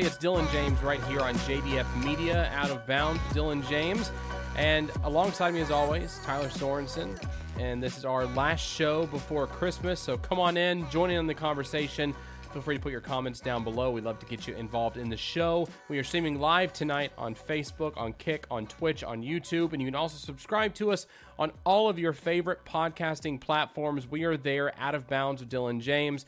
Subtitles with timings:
[0.00, 0.14] Everybody?
[0.14, 3.20] It's Dillon James right here on JDF Media, out of bounds.
[3.34, 4.10] Dillon James,
[4.56, 7.22] and alongside me, as always, Tylor Sorensen.
[7.58, 10.00] And this is our last show before Christmas.
[10.00, 12.14] So come on in, join in on the conversation.
[12.50, 13.90] Feel free to put your comments down below.
[13.90, 15.68] We'd love to get you involved in the show.
[15.90, 19.86] We are streaming live tonight on Facebook, on Kick, on Twitch, on YouTube, and you
[19.86, 21.06] can also subscribe to us
[21.38, 24.10] on all of your favorite podcasting platforms.
[24.10, 26.24] We are there, out of bounds with Dillon James.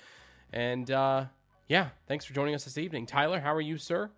[0.52, 1.24] And uh,
[1.72, 3.06] yeah, thanks for joining us this evening.
[3.06, 4.10] Tylor, how are you, sir?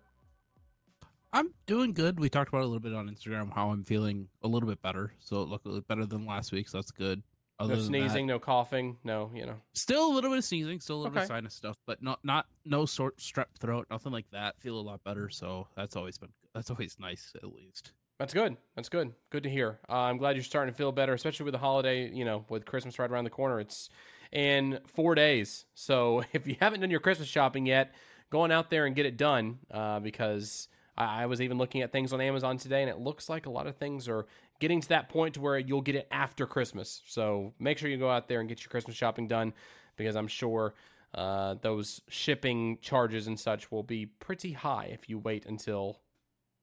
[1.31, 2.19] I'm doing good.
[2.19, 4.81] We talked about it a little bit on Instagram how I'm feeling a little bit
[4.81, 5.13] better.
[5.19, 7.23] So it looked better than last week, so that's good.
[7.57, 9.55] Other no sneezing, that, no coughing, no, you know.
[9.71, 11.21] Still a little bit of sneezing, still a little okay.
[11.21, 14.59] bit of sinus stuff, but not not no sort strep throat, nothing like that.
[14.59, 17.93] Feel a lot better, so that's always been that's always nice at least.
[18.19, 18.57] That's good.
[18.75, 19.13] That's good.
[19.29, 19.79] Good to hear.
[19.87, 22.09] Uh, I'm glad you're starting to feel better, especially with the holiday.
[22.09, 23.61] You know, with Christmas right around the corner.
[23.61, 23.89] It's
[24.35, 27.95] in four days, so if you haven't done your Christmas shopping yet,
[28.29, 31.81] go on out there and get it done uh, because I, I was even looking
[31.81, 34.27] at things on Amazon today, and it looks like a lot of things are
[34.59, 37.01] getting to that point to where you'll get it after Christmas.
[37.07, 39.53] So make sure you go out there and get your Christmas shopping done
[39.95, 40.73] because I'm sure
[41.13, 45.99] uh, those shipping charges and such will be pretty high if you wait until,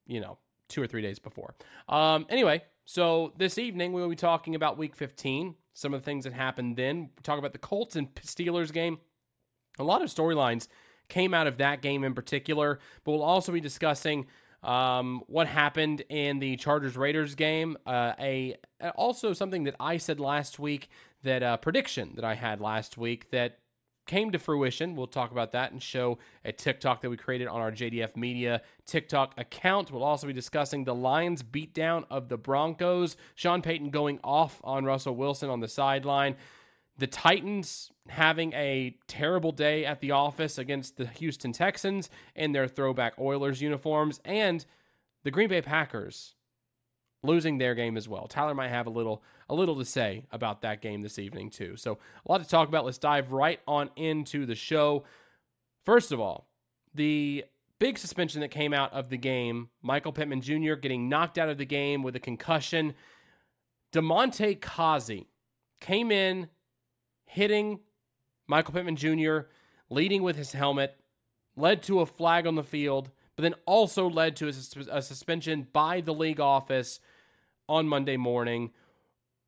[0.05, 0.37] you know,
[0.69, 1.55] two or three days before.
[1.89, 6.05] Um, anyway, so this evening we will be talking about week 15, some of the
[6.05, 7.09] things that happened then.
[7.15, 8.99] we talk about the Colts and Steelers game.
[9.79, 10.67] A lot of storylines
[11.09, 14.27] came out of that game in particular, but we'll also be discussing
[14.63, 17.77] um, what happened in the Chargers Raiders game.
[17.85, 18.55] Uh, a
[18.95, 20.89] also something that I said last week
[21.23, 23.59] that uh, prediction that I had last week that
[24.05, 24.95] came to fruition.
[24.95, 28.61] We'll talk about that and show a TikTok that we created on our JDF Media
[28.85, 29.91] TikTok account.
[29.91, 33.15] We'll also be discussing the Lions beatdown of the Broncos.
[33.35, 36.35] Sean Payton going off on Russell Wilson on the sideline
[36.97, 42.67] the Titans having a terrible day at the office against the Houston Texans in their
[42.67, 44.65] throwback Oilers uniforms, and
[45.23, 46.35] the Green Bay Packers
[47.23, 48.27] losing their game as well.
[48.27, 51.75] Tylor might have a little a little to say about that game this evening too.
[51.75, 52.85] So a lot to talk about.
[52.85, 55.03] Let's dive right on into the show.
[55.83, 56.49] First of all,
[56.93, 57.45] the
[57.79, 60.75] big suspension that came out of the game, Michael Pittman Jr.
[60.75, 62.93] getting knocked out of the game with a concussion.
[63.91, 65.25] Damontae Kazee
[65.79, 66.49] came in
[67.25, 67.79] hitting
[68.47, 69.47] Michael Pittman Jr.,
[69.89, 70.97] leading with his helmet,
[71.55, 75.67] led to a flag on the field, but then also led to a, a suspension
[75.73, 76.99] by the league office
[77.67, 78.71] on Monday morning.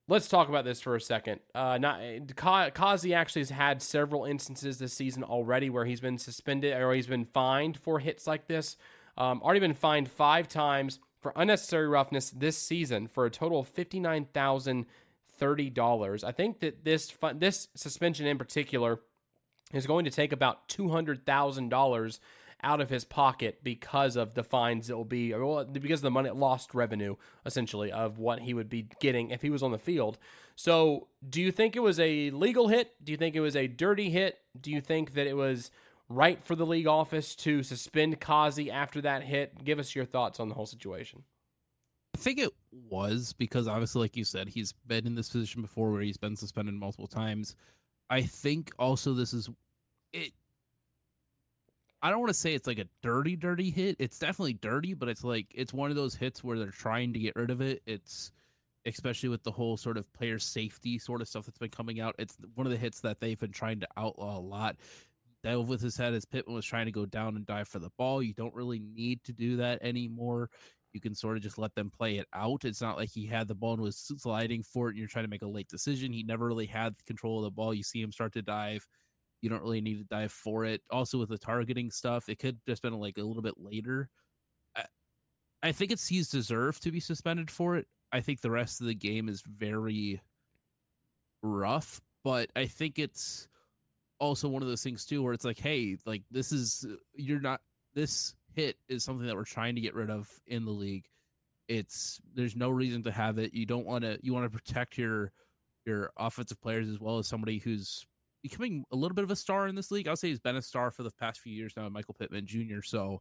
[0.07, 1.39] Let's talk about this for a second.
[1.55, 6.79] Uh, not Kazee actually has had several instances this season already where he's been suspended
[6.79, 8.77] or he's been fined for hits like this.
[9.17, 13.67] Um, already been fined five times for unnecessary roughness this season for a total of
[13.67, 14.85] fifty nine thousand
[15.39, 16.23] thirty dollars.
[16.23, 18.99] I think that this this suspension in particular
[19.73, 22.19] is going to take about two hundred thousand dollars
[22.65, 25.33] out of his pocket because of the fines that will be
[25.71, 27.15] because of the money lost revenue
[27.45, 30.17] essentially of what he would be getting if he was on the field.
[30.55, 32.95] So, do you think it was a legal hit?
[33.03, 34.39] Do you think it was a dirty hit?
[34.59, 35.69] Do you think that it was
[36.09, 39.63] right for the league office to suspend Kazee after that hit?
[39.63, 41.23] Give us your thoughts on the whole situation.
[42.15, 42.51] I think it
[42.89, 46.37] was because obviously, like you said, he's been in this position before where he's been
[46.37, 47.55] suspended multiple times.
[48.09, 49.49] I think also this is
[50.13, 50.31] it.
[52.05, 53.95] I don't want to say it's like a dirty, dirty hit.
[53.97, 57.19] It's definitely dirty, but it's like it's one of those hits where they're trying to
[57.19, 57.81] get rid of it.
[57.87, 58.31] It's
[58.85, 62.13] especially with the whole sort of player safety sort of stuff that's been coming out.
[62.19, 64.75] It's one of the hits that they've been trying to outlaw a lot.
[65.43, 67.89] Dove with his head as Pittman was trying to go down and dive for the
[67.97, 68.21] ball.
[68.21, 70.51] You don't really need to do that anymore
[70.95, 72.63] you can sort of just let them play it out.
[72.63, 75.25] It's not like he had the ball and was sliding for it and you're trying
[75.25, 76.13] to make a late decision.
[76.13, 77.73] He never really had control of the ball.
[77.73, 78.87] You see him start to dive.
[79.45, 80.81] You don't really need to dive for it.
[80.89, 84.09] Also with the targeting stuff, it could just been like a little bit later.
[84.75, 84.85] I,
[85.61, 87.85] I think it's he's deserved to be suspended for it.
[88.11, 90.19] I think the rest of the game is very
[91.43, 93.47] rough, but I think it's
[94.19, 96.83] also one of those things too where it's like, hey, like this is
[97.13, 97.61] you're not
[97.93, 101.05] this hit is something that we're trying to get rid of in the league.
[101.67, 103.53] It's there's no reason to have it.
[103.53, 105.31] You don't want to you want to protect your
[105.85, 108.07] your offensive players as well as somebody who's
[108.49, 110.07] becoming a little bit of a star in this league.
[110.07, 112.83] I'll say he's been a star for the past few years now, Michael Pittman Jr.
[112.83, 113.19] So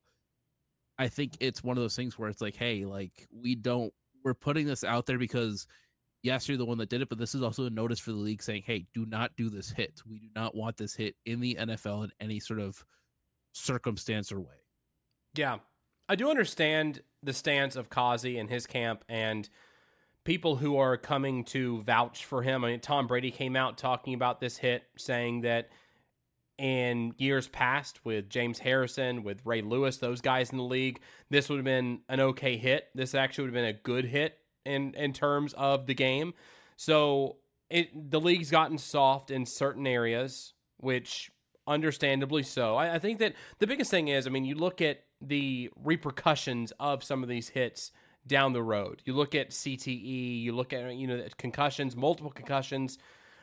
[0.99, 3.91] I think it's one of those things where it's like, hey, like we don't
[4.23, 5.67] we're putting this out there because
[6.23, 8.19] yes, you're the one that did it, but this is also a notice for the
[8.19, 10.03] league saying, hey, do not do this hit.
[10.07, 12.85] We do not want this hit in the NFL in any sort of
[13.53, 14.67] circumstance or way.
[15.35, 15.59] Yeah.
[16.07, 19.49] I do understand the stance of Kazee and his camp and
[20.25, 22.65] people who are coming to vouch for him.
[22.65, 25.69] I mean, Tom Brady came out talking about this hit, saying that
[26.57, 31.01] in years past with James Harrison, with Ray Lewis, those guys in the league,
[31.31, 32.89] this would have been an okay hit.
[32.95, 36.33] This actually would have been a good hit in in terms of the game.
[36.77, 37.37] So
[37.69, 41.31] it the league's gotten soft in certain areas, which
[41.67, 42.77] understandably so.
[42.77, 46.73] I, I think that the biggest thing is, I mean, you look at the repercussions
[46.79, 47.91] of some of these hits
[48.27, 49.03] down the road.
[49.05, 52.99] You look at CTE, you look at you know concussions, multiple concussions.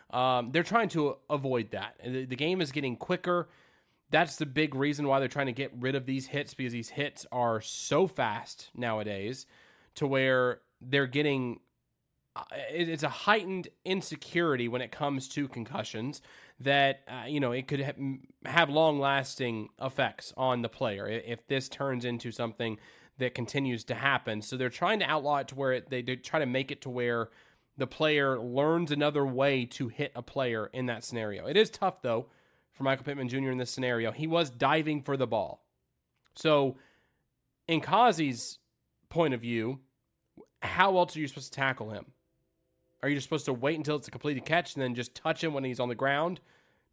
[0.10, 1.96] Um, they're trying to avoid that.
[2.04, 3.50] The, the game is getting quicker.
[4.10, 6.90] That's the big reason why they're trying to get rid of these hits because these
[6.90, 9.46] hits are so fast nowadays
[9.96, 11.60] to where they're getting
[12.36, 16.22] uh, it's a heightened insecurity when it comes to concussions
[16.60, 21.46] that uh, you know it could ha- have long lasting effects on the player if
[21.48, 22.78] this turns into something
[23.18, 24.42] that continues to happen.
[24.42, 26.82] So they're trying to outlaw it to where it, they, they try to make it
[26.82, 27.30] to where
[27.78, 31.48] the player learns another way to hit a player in that scenario.
[31.48, 32.28] It is tough though
[32.74, 34.12] for michael pittman jr in this scenario.
[34.12, 35.66] He was diving for the ball.
[36.36, 36.78] So
[37.68, 38.60] in Kazee's
[39.10, 39.80] point of view
[40.62, 42.06] how else are you supposed to tackle him?
[43.02, 45.44] Are you just supposed to wait until it's a completed catch and then just touch
[45.44, 46.40] him when he's on the ground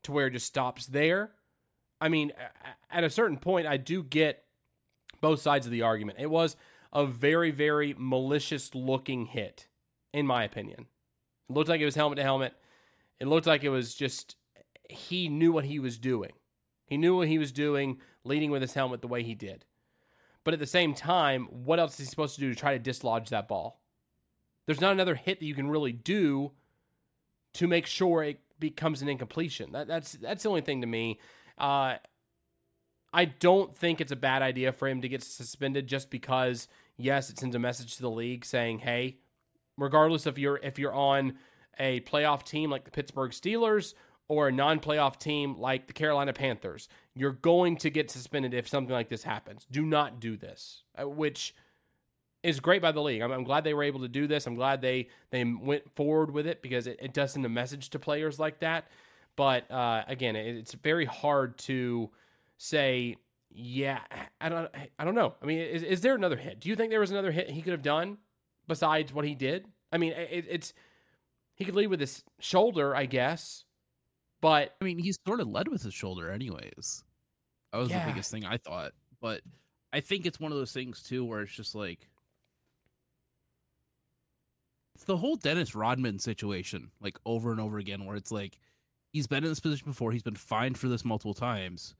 [0.04, 1.32] to where it just stops there?
[2.00, 2.32] I mean,
[2.90, 4.44] at a certain point, I do get
[5.20, 6.18] both sides of the argument.
[6.20, 6.56] It was
[6.92, 9.66] a very, very malicious looking hit,
[10.12, 10.86] in my opinion.
[11.48, 12.54] It looked like it was helmet to helmet.
[13.20, 14.36] It looked like it was just,
[14.88, 16.32] he knew what he was doing.
[16.86, 19.64] He knew what he was doing, leading with his helmet the way he did.
[20.44, 22.78] But at the same time, what else is he supposed to do to try to
[22.78, 23.80] dislodge that ball?
[24.68, 26.52] there's not another hit that you can really do
[27.54, 29.72] to make sure it becomes an incompletion.
[29.72, 31.18] That, that's that's the only thing to me.
[31.56, 31.94] Uh,
[33.12, 37.30] I don't think it's a bad idea for him to get suspended just because yes,
[37.30, 39.18] it sends a message to the league saying, "Hey,
[39.76, 41.38] regardless if you're if you're on
[41.78, 43.94] a playoff team like the Pittsburgh Steelers
[44.26, 48.92] or a non-playoff team like the Carolina Panthers, you're going to get suspended if something
[48.92, 49.66] like this happens.
[49.70, 51.54] Do not do this." Uh, which
[52.42, 53.20] is great by the league.
[53.20, 54.46] I'm, I'm, glad they were able to do this.
[54.46, 57.90] I'm glad they they went forward with it because it, it does send a message
[57.90, 58.88] to players like that.
[59.36, 62.10] But uh, again, it, it's very hard to
[62.58, 63.16] say.
[63.50, 64.00] Yeah,
[64.42, 64.70] I don't.
[64.98, 65.34] I don't know.
[65.42, 66.60] I mean, is, is there another hit?
[66.60, 68.18] Do you think there was another hit he could have done
[68.66, 69.64] besides what he did?
[69.90, 70.74] I mean, it, it's
[71.54, 73.64] he could lead with his shoulder, I guess.
[74.40, 77.04] But I mean, he's sort of led with his shoulder, anyways.
[77.72, 78.04] That was yeah.
[78.04, 78.92] the biggest thing I thought.
[79.20, 79.40] But
[79.92, 82.08] I think it's one of those things too, where it's just like
[84.94, 88.58] it's the whole Dennis Rodman situation, like over and over again, where it's like
[89.12, 91.94] he's been in this position before, he's been fined for this multiple times.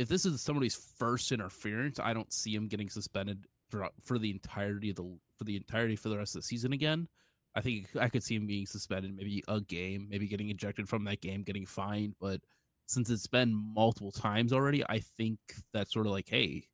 [0.00, 4.30] If this is somebody's first interference, I don't see him getting suspended for, for the
[4.30, 7.06] entirety of the for the entirety for the rest of the season again.
[7.54, 11.04] I think I could see him being suspended, maybe a game, maybe getting ejected from
[11.04, 12.14] that game, getting fined.
[12.18, 12.40] But
[12.86, 15.38] since it's been multiple times already, I think
[15.74, 16.64] that's sort of like, hey,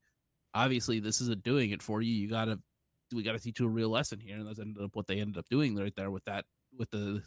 [0.54, 2.12] obviously this isn't doing it for you.
[2.12, 2.60] You got to
[3.12, 5.18] we got to teach you a real lesson here, and that's ended up what they
[5.18, 6.44] ended up doing right there with that
[6.78, 7.22] with the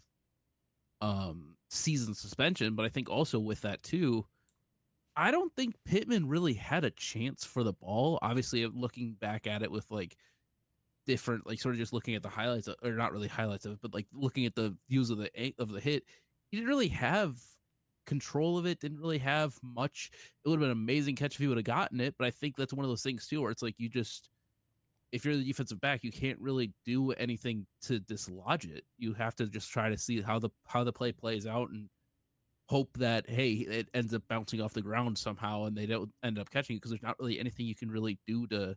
[1.02, 2.74] um season suspension.
[2.76, 4.26] But I think also with that too,
[5.20, 8.20] I don't think Pittman really had a chance for the ball.
[8.22, 10.16] Obviously, looking back at it with like
[11.06, 13.80] different, like sort of just looking at the highlights, or not really highlights of it,
[13.82, 16.04] but like looking at the views of the of the hit,
[16.50, 17.36] he didn't really have
[18.06, 18.80] control of it.
[18.80, 20.10] Didn't really have much.
[20.46, 22.32] It would have been an amazing catch if he would have gotten it, but I
[22.32, 24.30] think that's one of those things too, where it's like you just
[25.12, 28.86] if you're the defensive back, you can't really do anything to dislodge it.
[28.98, 31.90] You have to just try to see how the how the play plays out and
[32.70, 36.38] hope that hey, it ends up bouncing off the ground somehow and they don't end
[36.38, 38.76] up catching it because there's not really anything you can really do to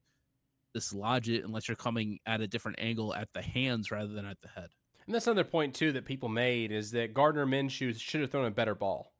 [0.72, 4.40] dislodge it unless you're coming at a different angle at the hands rather than at
[4.40, 4.68] the head.
[5.04, 8.46] And that's another point too that people made is that Gardner Minshew should have thrown
[8.46, 9.12] a better ball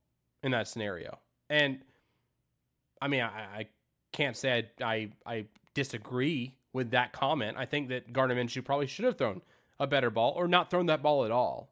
[0.43, 1.19] in that scenario.
[1.51, 1.81] And
[3.03, 3.69] I mean, I, I
[4.13, 7.59] can't say I, I, I disagree with that comment.
[7.59, 9.43] I think that Gardner Minshew probably should have thrown
[9.79, 11.72] a better ball or not thrown that ball at all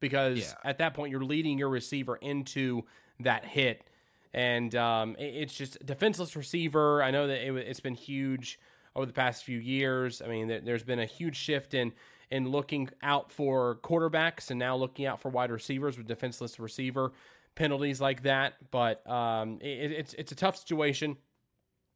[0.00, 0.54] because yeah.
[0.64, 2.84] at that point you're leading your receiver into
[3.20, 3.88] that hit.
[4.32, 7.02] And um, it's just defenseless receiver.
[7.02, 8.58] I know that it, has been huge
[8.94, 10.22] over the past few years.
[10.22, 11.92] I mean, there's been a huge shift in
[12.30, 17.10] in looking out for quarterbacks and now looking out for wide receivers with defenseless receiver
[17.56, 18.54] penalties like that.
[18.70, 21.16] But um, it, it's it's a tough situation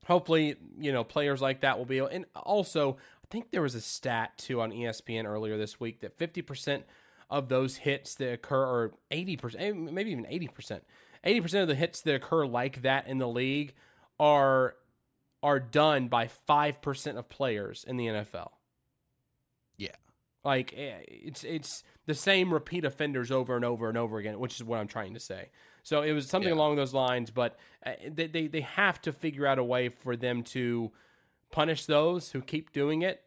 [0.07, 2.09] hopefully, you know, players like that will be able.
[2.09, 6.19] And also, I think there was a stat too on ESPN earlier this week that
[6.19, 6.83] 50%
[7.31, 10.81] of those hits that occur, or 80%, eh, maybe even 80%,
[11.25, 13.75] 80% of the hits that occur like that in the league
[14.19, 14.77] are
[15.43, 18.53] are done by 5% of players in the NFL.
[19.77, 19.91] Yeah.
[20.43, 24.55] Like eh, it's it's the same repeat offenders over and over and over again, which
[24.57, 25.51] is what I'm trying to say.
[25.83, 26.55] So it was something Yeah.
[26.57, 27.31] along those lines.
[27.31, 30.93] But uh, they, they they have to figure out a way for them to
[31.51, 33.23] punish those who keep doing it.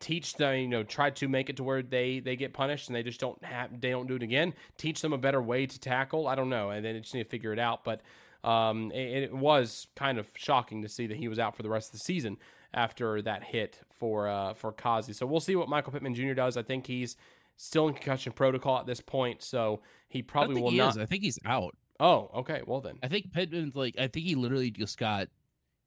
[0.00, 2.94] Teach them, you know, try to make it to where they they get punished and
[2.94, 4.54] they just don't have they don't do it again.
[4.76, 6.28] Teach them a better way to tackle.
[6.28, 7.84] I don't know, and then they just need to figure it out.
[7.84, 8.02] But
[8.44, 11.68] um, it, it was kind of shocking to see that he was out for the
[11.68, 12.36] rest of the season
[12.72, 15.14] after that hit for uh, for Kazee.
[15.14, 16.34] So we'll see what Michael Pittman Jr.
[16.34, 16.56] does.
[16.56, 17.16] I think he's
[17.56, 20.90] still in concussion protocol at this point, so he probably will he not.
[20.90, 20.98] is.
[20.98, 21.76] I think he's out.
[22.00, 22.62] Oh, okay.
[22.66, 23.96] Well then, I think Pittman's like.
[23.98, 25.28] I think he literally just got.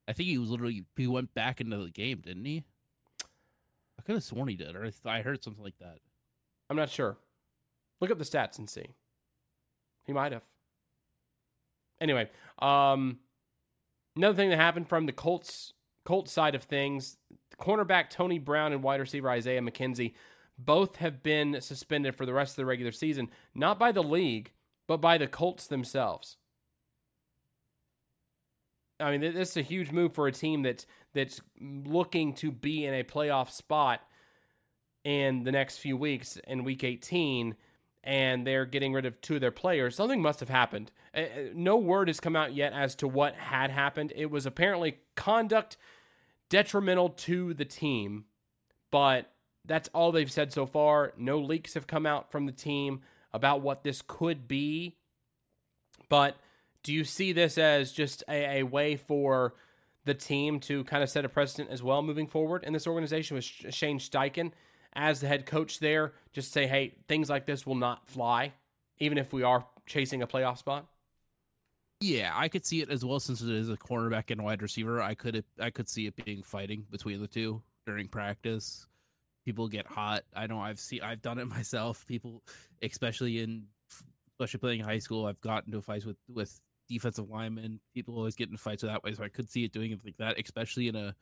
[0.07, 0.83] I think he was literally.
[0.97, 2.63] He went back into the game, didn't he?
[4.01, 5.99] I could have sworn he did, or I, heard something like that.
[6.71, 7.17] I'm not sure.
[7.99, 8.87] Look up the stats and see.
[10.07, 10.41] He might have.
[11.99, 12.27] Anyway,
[12.57, 13.19] um,
[14.15, 17.17] another thing that happened from the Colts Colts side of things,
[17.59, 20.13] cornerback Tony Brown and wide receiver Isaiah McKenzie
[20.57, 24.51] both have been suspended for the rest of the regular season, not by the league,
[24.87, 26.37] but by the Colts themselves.
[29.01, 32.85] I mean, this is a huge move for a team that's that's looking to be
[32.85, 34.01] in a playoff spot
[35.03, 37.55] in the next few weeks in week 18
[38.03, 39.95] and they're getting rid of two of their players.
[39.95, 40.91] Something must have happened.
[41.53, 44.13] No word has come out yet as to what had happened.
[44.15, 45.77] It was apparently conduct
[46.49, 48.25] detrimental to the team
[48.91, 49.31] but
[49.65, 51.13] that's all they've said so far.
[51.17, 53.01] No leaks have come out from the team
[53.33, 54.97] about what this could be.
[56.09, 56.35] But
[56.83, 59.53] do you see this as just a, a way for
[60.05, 63.35] the team to kind of set a precedent as well moving forward in this organization
[63.35, 64.51] with Shane Steichen
[64.93, 66.13] as the head coach there?
[66.33, 68.53] Just say, hey, things like this will not fly,
[68.99, 70.87] even if we are chasing a playoff spot.
[71.99, 75.01] Yeah, I could see it as well since it is a cornerback and wide receiver.
[75.01, 78.87] I could I could see it being fighting between the two during practice.
[79.45, 80.23] People get hot.
[80.35, 82.07] I know I've seen I've done it myself.
[82.07, 82.41] People,
[82.81, 83.65] especially in
[84.33, 86.59] especially playing in high school, I've gotten into fights with with
[86.91, 87.79] defensive linemen.
[87.93, 90.17] People always get in fights that way, so I could see it doing it like
[90.17, 91.15] that, especially in a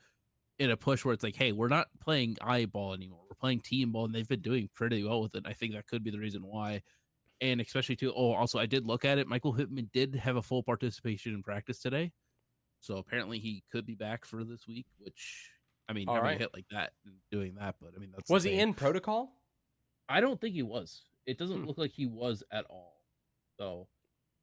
[0.59, 3.21] in a push where it's like, hey, we're not playing eyeball anymore.
[3.29, 5.43] We're playing team ball, and they've been doing pretty well with it.
[5.45, 6.81] I think that could be the reason why
[7.41, 8.11] and especially too.
[8.13, 9.25] Oh, also, I did look at it.
[9.27, 12.11] Michael Pittman did have a full participation in practice today,
[12.81, 14.85] so apparently he could be back for this week.
[14.97, 15.49] Which
[15.87, 16.37] I mean, All having right.
[16.37, 16.91] hit like that
[17.31, 19.31] doing that, but I mean, that's Was he in protocol?
[20.09, 21.03] I don't think he was.
[21.25, 21.65] It doesn't Hmm.
[21.67, 23.01] look like he was at all.
[23.57, 23.87] So,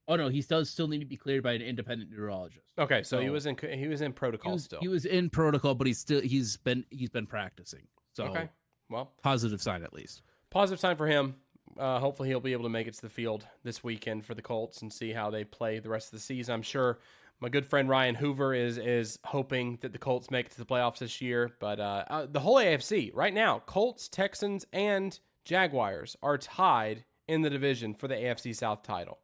[0.07, 2.65] oh no, he does still need to be cleared by an independent neurologist.
[2.77, 4.79] Okay, so he was in he was in He protocol was, still.
[4.79, 7.83] he was in protocol, but he's still he's been he's been practicing.
[8.13, 8.49] So okay,
[8.89, 10.21] well, positive sign at least.
[10.49, 11.35] positive sign for him.
[11.77, 14.41] Uh, hopefully, he'll be able to make it to the field this weekend for the
[14.41, 16.55] Colts and see how they play the rest of the season.
[16.55, 16.97] I'm sure
[17.39, 20.65] my good friend Ryan Hoover is is hoping that the Colts make it to the
[20.65, 21.51] playoffs this year.
[21.59, 27.41] But uh, uh, the whole AFC right now, Colts, Texans, and Jaguars are tied in
[27.41, 29.19] the division for the AFC South title.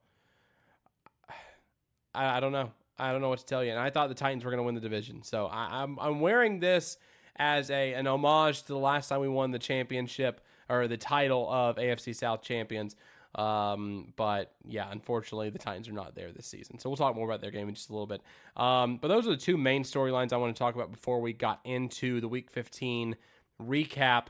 [2.14, 2.72] I, I don't know.
[2.98, 3.72] I don't know what to tell you.
[3.72, 6.20] And I thought the Titans were going to win the division, so I, I'm I'm
[6.20, 6.98] wearing this
[7.36, 11.52] as a an homage to the last time we won the championship or the title
[11.52, 12.96] of AFC South champions.
[13.36, 16.78] Um, but yeah, unfortunately, the Titans are not there this season.
[16.78, 18.22] So we'll talk more about their game in just a little bit.
[18.56, 21.34] Um, but those are the two main storylines I want to talk about before we
[21.34, 23.16] got into the Week 15
[23.62, 24.28] recap.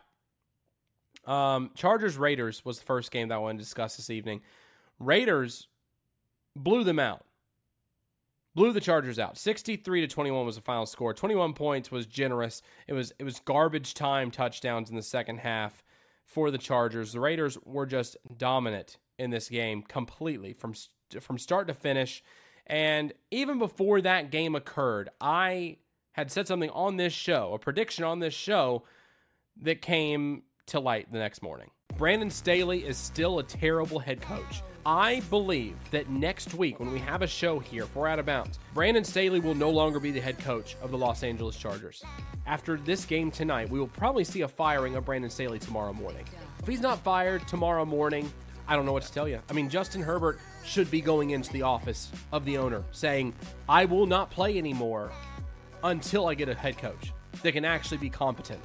[1.26, 4.42] Um, Chargers Raiders was the first game that I wanted to discuss this evening.
[5.00, 5.68] Raiders
[6.56, 7.26] blew them out.
[8.56, 9.38] Blew the Chargers out.
[9.38, 11.14] 63 to 21 was the final score.
[11.14, 12.62] 21 points was generous.
[12.88, 15.84] It was it was garbage time touchdowns in the second half
[16.26, 17.14] for the Chargers.
[17.14, 20.74] The Raiders were just dominant in this game completely from
[21.20, 22.24] from start to finish.
[22.68, 25.78] And even before that game occurred, I
[26.14, 28.84] had said something on this show, a prediction on this show
[29.62, 31.72] that came to light the next morning.
[31.98, 34.64] Brandon Staley is still a terrible head coach.
[34.86, 38.60] I believe that next week, when we have a show here for Out of Bounds,
[38.74, 42.04] Brandon Staley will no longer be the head coach of the Los Angeles Chargers.
[42.46, 46.26] After this game tonight, we will probably see a firing of Brandon Staley tomorrow morning.
[46.60, 48.30] If he's not fired tomorrow morning,
[48.68, 49.40] I don't know what to tell you.
[49.50, 53.34] I mean, Justin Herbert should be going into the office of the owner saying,
[53.70, 55.14] I will not play anymore
[55.82, 58.60] until I get a head coach that can actually be competent.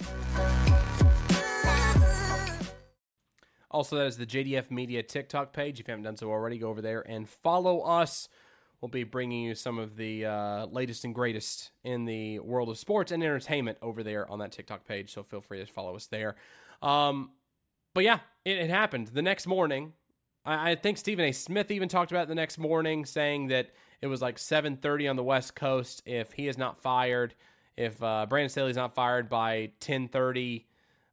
[3.70, 5.78] Also, that is the JDF Media TikTok page.
[5.78, 8.28] If you haven't done so already, go over there and follow us.
[8.80, 12.78] We'll be bringing you some of the uh, latest and greatest in the world of
[12.78, 15.12] sports and entertainment over there on that TikTok page.
[15.12, 16.37] So feel free to follow us there.
[16.80, 17.32] Um,
[17.94, 19.92] but yeah, it, it happened the next morning.
[20.44, 21.32] I, I think Stephen A.
[21.32, 23.70] Smith even talked about it the next morning, saying that
[24.00, 26.02] it was like 7:30 on the West Coast.
[26.06, 27.34] If he is not fired,
[27.76, 30.64] if uh, Brandon Staley's not fired by 10:30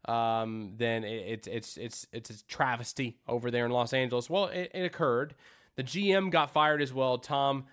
[0.07, 4.29] um, then it, it's it's it's it's a travesty over there in Los Angeles.
[4.29, 5.35] Well, it, it occurred.
[5.75, 7.17] The GM got fired as well.
[7.17, 7.65] Tom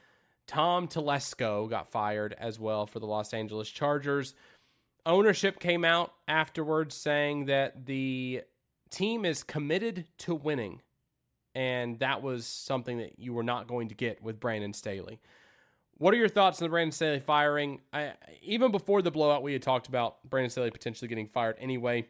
[0.46, 4.34] Tom Telesco got fired as well for the Los Angeles Chargers.
[5.04, 8.42] Ownership came out afterwards saying that the
[8.90, 10.80] team is committed to winning.
[11.54, 15.20] And that was something that you were not going to get with Brandon Staley.
[15.98, 17.80] What are your thoughts on the Brandon Staley firing?
[17.92, 18.12] I,
[18.42, 22.06] even before the blowout, we had talked about Brandon Staley potentially getting fired anyway.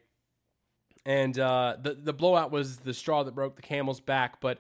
[1.05, 4.41] And uh, the the blowout was the straw that broke the camel's back.
[4.41, 4.59] But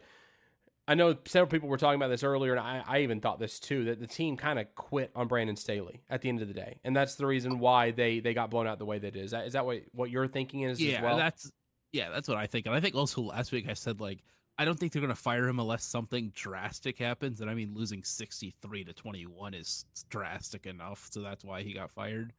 [0.88, 3.60] I know several people were talking about this earlier, and I, I even thought this
[3.60, 6.54] too that the team kind of quit on Brandon Staley at the end of the
[6.54, 9.24] day, and that's the reason why they they got blown out the way they did.
[9.24, 11.16] Is that is that what what you're thinking is yeah, as well?
[11.16, 11.52] that's
[11.92, 12.66] yeah, that's what I think.
[12.66, 14.24] And I think also last week I said like
[14.58, 17.40] I don't think they're going to fire him unless something drastic happens.
[17.40, 21.08] And I mean, losing 63 to 21 is drastic enough.
[21.10, 22.32] So that's why he got fired.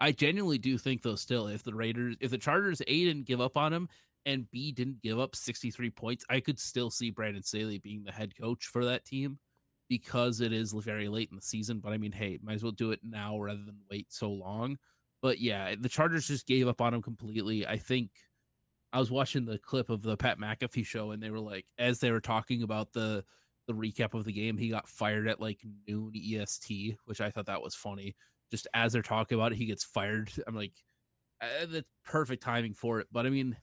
[0.00, 3.40] I genuinely do think, though, still, if the Raiders, if the Chargers, A, didn't give
[3.40, 3.88] up on him
[4.26, 8.12] and B, didn't give up 63 points, I could still see Brandon Staley being the
[8.12, 9.38] head coach for that team
[9.88, 11.80] because it is very late in the season.
[11.80, 14.78] But I mean, hey, might as well do it now rather than wait so long.
[15.20, 17.66] But yeah, the Chargers just gave up on him completely.
[17.66, 18.10] I think
[18.92, 21.98] I was watching the clip of the Pat McAfee show, and they were like, as
[21.98, 23.24] they were talking about the
[23.66, 27.46] the recap of the game, he got fired at like noon EST, which I thought
[27.46, 28.14] that was funny.
[28.50, 30.30] Just as they're talking about it, he gets fired.
[30.46, 30.72] I'm like,
[31.40, 33.06] uh, that's perfect timing for it.
[33.12, 33.56] But I mean,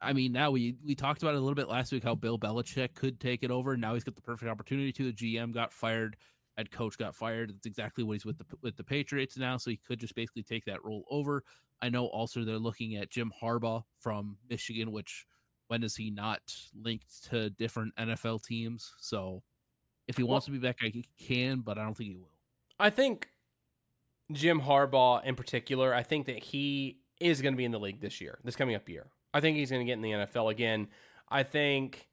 [0.00, 2.38] I mean, now we we talked about it a little bit last week how Bill
[2.38, 3.76] Belichick could take it over.
[3.76, 5.10] Now he's got the perfect opportunity to.
[5.10, 6.16] The GM got fired,
[6.56, 7.50] head coach got fired.
[7.50, 10.42] That's exactly what he's with the with the Patriots now, so he could just basically
[10.42, 11.42] take that role over.
[11.82, 15.26] I know also they're looking at Jim Harbaugh from Michigan, which
[15.68, 16.40] when is he not
[16.74, 18.94] linked to different NFL teams?
[19.00, 19.42] So
[20.06, 22.16] if he Well- wants to be back, I he can, but I don't think he
[22.16, 22.30] will.
[22.78, 23.28] I think
[24.32, 28.00] Jim Harbaugh in particular, I think that he is going to be in the league
[28.00, 29.06] this year, this coming up year.
[29.32, 30.88] I think he's going to get in the NFL again.
[31.28, 32.08] I think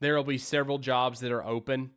[0.00, 1.90] there will be several jobs that are open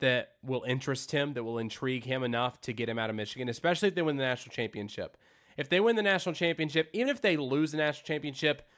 [0.00, 3.48] that will interest him, that will intrigue him enough to get him out of Michigan,
[3.48, 5.16] especially if they win the national championship.
[5.56, 8.68] If they win the national championship, even if they lose the national championship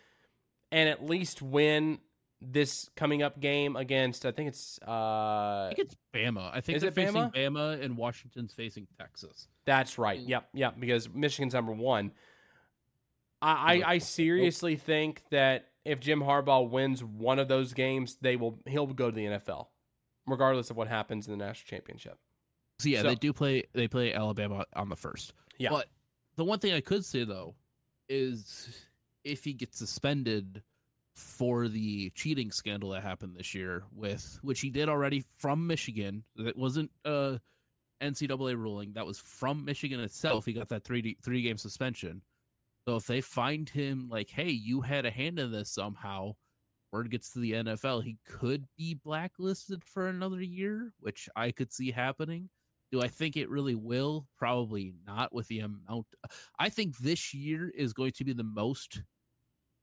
[0.71, 2.01] and at least win
[2.41, 6.51] this coming up game against, I think it's uh, I think it's Bama.
[6.53, 7.35] I think Is they're it facing Bama?
[7.35, 9.49] Bama and Washington's facing Texas.
[9.65, 10.21] That's right.
[10.21, 10.75] Yep, yep.
[10.79, 12.13] Because Michigan's number one.
[13.43, 18.37] I, I, I seriously think that if Jim Harbaugh wins one of those games, they
[18.37, 19.67] will he'll go to the NFL,
[20.27, 22.19] regardless of what happens in the national championship.
[22.79, 23.65] So yeah, So- they do play.
[23.73, 25.35] They play Alabama on the first.
[25.59, 25.71] Yeah.
[25.71, 25.87] But
[26.37, 27.55] the one thing I could say though
[28.09, 28.87] is
[29.25, 30.63] if he gets suspended
[31.15, 36.25] for the cheating scandal that happened this year, with which he did already from Michigan,
[36.37, 37.41] that wasn't a
[38.03, 38.93] NCAA ruling.
[38.95, 40.45] That was from Michigan itself.
[40.45, 42.23] He got that three three game suspension.
[42.87, 46.35] So if they find him like, hey, you had a hand in this somehow,
[46.93, 51.73] word gets to the NFL, he could be blacklisted for another year, which I could
[51.73, 52.51] see happening.
[52.93, 54.27] Do I think it really will?
[54.39, 56.07] Probably not with the amount.
[56.59, 59.03] I think this year is going to be the most,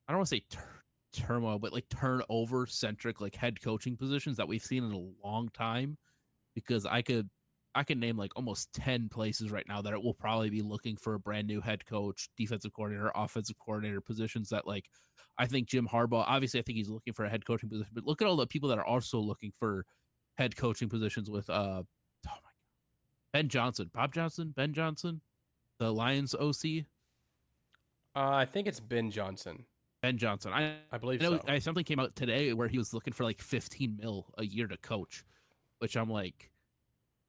[0.08, 0.81] I don't want to say tur-
[1.12, 5.50] turmoil, but like turnover centric, like head coaching positions that we've seen in a long
[5.50, 5.98] time.
[6.54, 7.30] Because I could,
[7.74, 10.98] I can name like almost 10 places right now that it will probably be looking
[10.98, 14.90] for a brand new head coach, defensive coordinator, offensive coordinator positions that like
[15.38, 18.06] I think Jim Harbaugh, obviously I think he's looking for a head coaching position, but
[18.06, 19.86] look at all the people that are also looking for
[20.38, 21.84] head coaching positions with uh oh
[22.26, 22.42] my god.
[23.32, 25.22] Ben Johnson, Bob Johnson, Ben Johnson,
[25.80, 26.86] the Lions OC,
[28.14, 29.66] Uh, I think it's Ben Johnson.
[30.02, 30.52] Ben Johnson.
[30.54, 31.44] I, I believe I know so.
[31.48, 34.68] I, something came out today where he was looking for like 15 mil a year
[34.68, 35.24] to coach,
[35.80, 36.52] which I'm like,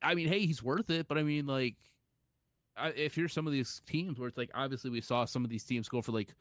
[0.03, 1.77] I mean, hey, he's worth it, but I mean, like,
[2.77, 5.51] I, if you're some of these teams where it's like, obviously, we saw some of
[5.51, 6.35] these teams go for like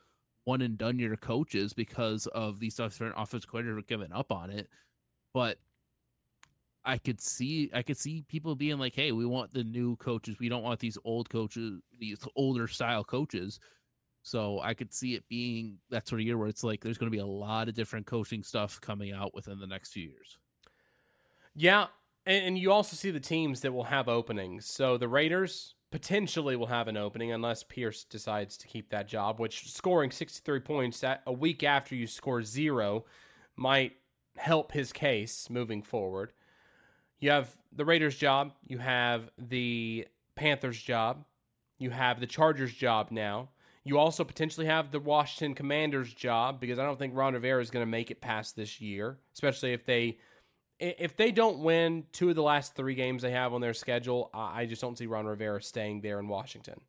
[0.46, 4.70] one and done year coaches because of these different offensive coordinators giving up on it,
[5.34, 5.58] but
[6.84, 10.38] I could see, I could see people being like, hey, we want the new coaches,
[10.40, 13.60] we don't want these old coaches, these older style coaches.
[14.24, 17.12] So I could see it being that sort of year where it's like there's going
[17.12, 20.38] to be a lot of different coaching stuff coming out within the next few years.
[21.56, 21.88] Yeah,
[22.26, 24.68] and, you also see the teams that will have openings.
[24.68, 29.40] So the Raiders potentially will have an opening unless Pierce decides to keep that job,
[29.40, 33.06] which scoring 63 points a week after you score zero
[33.56, 33.94] might
[34.38, 36.32] help his case moving forward.
[37.20, 41.26] You have the Raiders job, you have the Panthers job,
[41.78, 43.50] you have the Chargers job now.
[43.84, 47.72] You also potentially have the Washington Commanders job because I don't think Ron Rivera is
[47.72, 50.18] going to make it past this year, especially if they
[50.80, 54.30] if they don't win two of the last three games they have on their schedule.
[54.34, 56.82] I just don't see Ron Rivera staying there in Washington.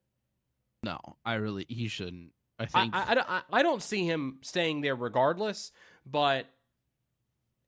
[0.83, 2.33] No, I really he shouldn't.
[2.59, 5.73] I think I, I, don't- I- I don't see him staying there regardless,
[6.05, 6.47] but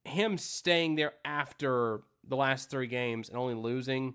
[0.05, 4.15] him staying there after the last three games and only losing,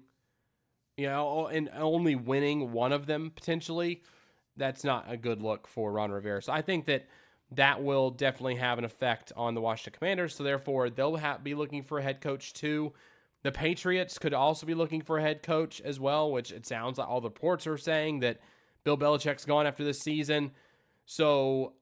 [0.98, 4.04] you know, and only winning one of them potentially,
[4.60, 6.42] that's not a good look for Ron Rivera.
[6.42, 7.08] So I think that
[7.52, 10.36] that will definitely have an effect on the Washington Commanders.
[10.36, 12.94] So therefore, they'll have, be looking for a head coach too.
[13.42, 16.98] The Patriots could also be looking for a head coach as well, which it sounds
[16.98, 18.40] like all the reports are saying that
[18.84, 20.52] Bill Belichick's gone after this season.
[21.06, 21.74] So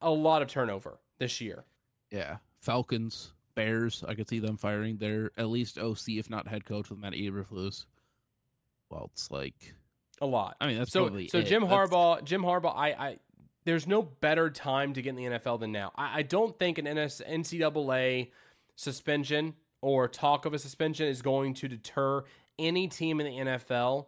[0.00, 1.64] a lot of turnover this year.
[2.10, 2.38] Yeah.
[2.60, 6.90] Falcons, Bears, I could see them firing their at least OC, if not head coach,
[6.90, 7.84] with Matt Eberflus.
[8.90, 9.74] Well, it's like
[10.22, 10.56] a lot.
[10.60, 11.08] I mean, that's so.
[11.28, 11.46] so it.
[11.46, 12.74] Jim That's- Harbaugh, Jim Harbaugh.
[12.74, 13.18] I, I,
[13.64, 15.92] there's no better time to get in the NFL than now.
[15.96, 18.30] I, I don't think an NS, NCAA
[18.76, 22.24] suspension or talk of a suspension is going to deter
[22.58, 24.06] any team in the NFL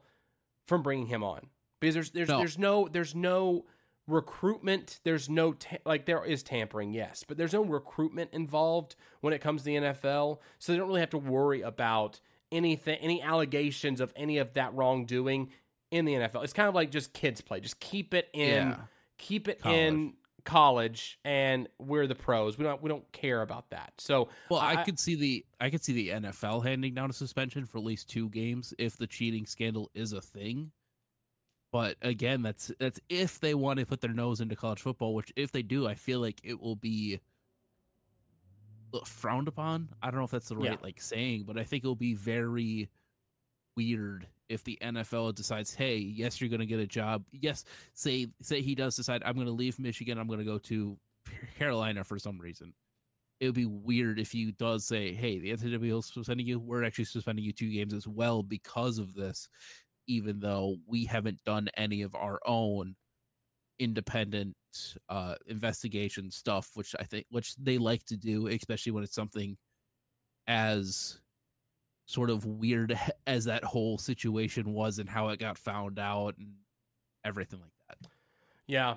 [0.66, 1.48] from bringing him on
[1.80, 2.38] because there's there's No.
[2.38, 3.64] there's no there's no
[4.06, 9.32] recruitment there's no ta- like there is tampering yes but there's no recruitment involved when
[9.32, 12.20] it comes to the NFL so they don't really have to worry about
[12.52, 15.50] anything any allegations of any of that wrongdoing
[15.94, 18.76] in the NFL it's kind of like just kids play just keep it in Yeah.
[19.18, 19.78] keep it College.
[19.78, 24.60] in college and we're the pros we don't we don't care about that so Well,
[24.60, 27.78] I, I- could see the I could see the NFL handing down a suspension for
[27.78, 30.70] at least two games if the cheating scandal is a thing.
[31.72, 35.32] But again, that's that's if they want to put their nose into college football, which
[35.34, 37.18] if they do, I feel like it will be
[39.06, 39.88] frowned upon.
[40.02, 40.76] I don't know if that's the right Yeah.
[40.82, 42.88] like saying, but I think it'll be very
[43.76, 48.28] weird if the NFL decides, "Hey, yes, you're going to get a job." Yes, say
[48.40, 50.98] say he does decide I'm going to leave Michigan, I'm going to go to
[51.58, 52.74] Carolina for some reason
[53.40, 56.58] it would be weird if you does say, "Hey, the NCAA is suspending you.
[56.58, 59.48] We're actually suspending you two games as well because of this,
[60.06, 62.94] even though we haven't done any of our own
[63.78, 64.56] independent
[65.08, 69.56] uh, investigation stuff, which I think which they like to do, especially when it's something
[70.46, 71.18] as
[72.06, 76.52] sort of weird as that whole situation was and how it got found out and
[77.24, 78.08] everything like that.
[78.66, 78.96] Yeah,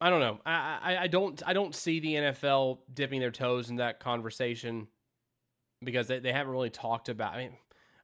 [0.00, 0.40] I don't know.
[0.46, 4.88] I, I I don't I don't see the NFL dipping their toes in that conversation
[5.82, 7.34] because they, they haven't really talked about.
[7.34, 7.52] I mean,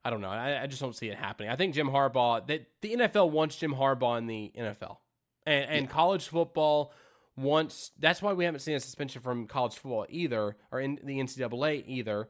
[0.03, 0.29] I don't know.
[0.29, 1.49] I, I just don't see it happening.
[1.49, 4.97] I think Jim Harbaugh that the NFL wants Jim Harbaugh in the NFL,
[5.45, 5.91] and, and Yeah.
[5.91, 6.93] college football
[7.37, 7.91] wants.
[7.99, 11.83] That's why we haven't seen a suspension from college football either, or in the NCAA
[11.87, 12.27] either.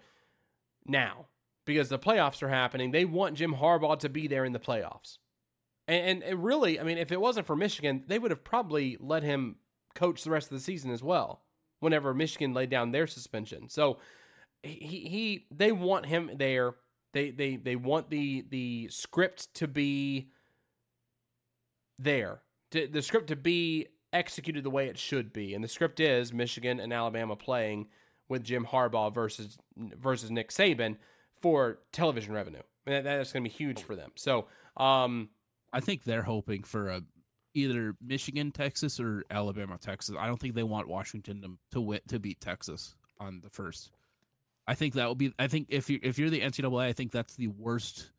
[0.86, 1.28] Now,
[1.66, 5.18] because the playoffs are happening, they want Jim Harbaugh to be there in the playoffs.
[5.88, 9.24] And, and really, I mean, if it wasn't for Michigan, they would have probably let
[9.24, 9.58] him
[9.94, 11.42] coach the rest of the season as well.
[11.80, 13.98] Whenever Michigan laid down their suspension, so
[14.64, 16.76] he he they want him there.
[17.14, 20.30] They they they want the the script to be
[22.00, 22.42] there.
[22.72, 26.34] To, the script to be executed the way it should be, and the script is
[26.34, 27.88] Michigan and Alabama playing
[28.30, 30.96] with Jim Harbaugh versus versus Nick Saban
[31.42, 32.62] for television revenue.
[32.86, 34.12] And that's going to be huge for them.
[34.16, 34.48] So.
[34.78, 35.30] um
[35.74, 37.02] I think they're hoping for a
[37.54, 40.16] either Michigan, Texas, or Alabama, Texas.
[40.18, 43.92] I don't think they want Washington to to win, to beat Texas on the first.
[44.68, 45.34] I think that would be.
[45.38, 48.12] I think if you if you're the NCAA, I think that's the worst.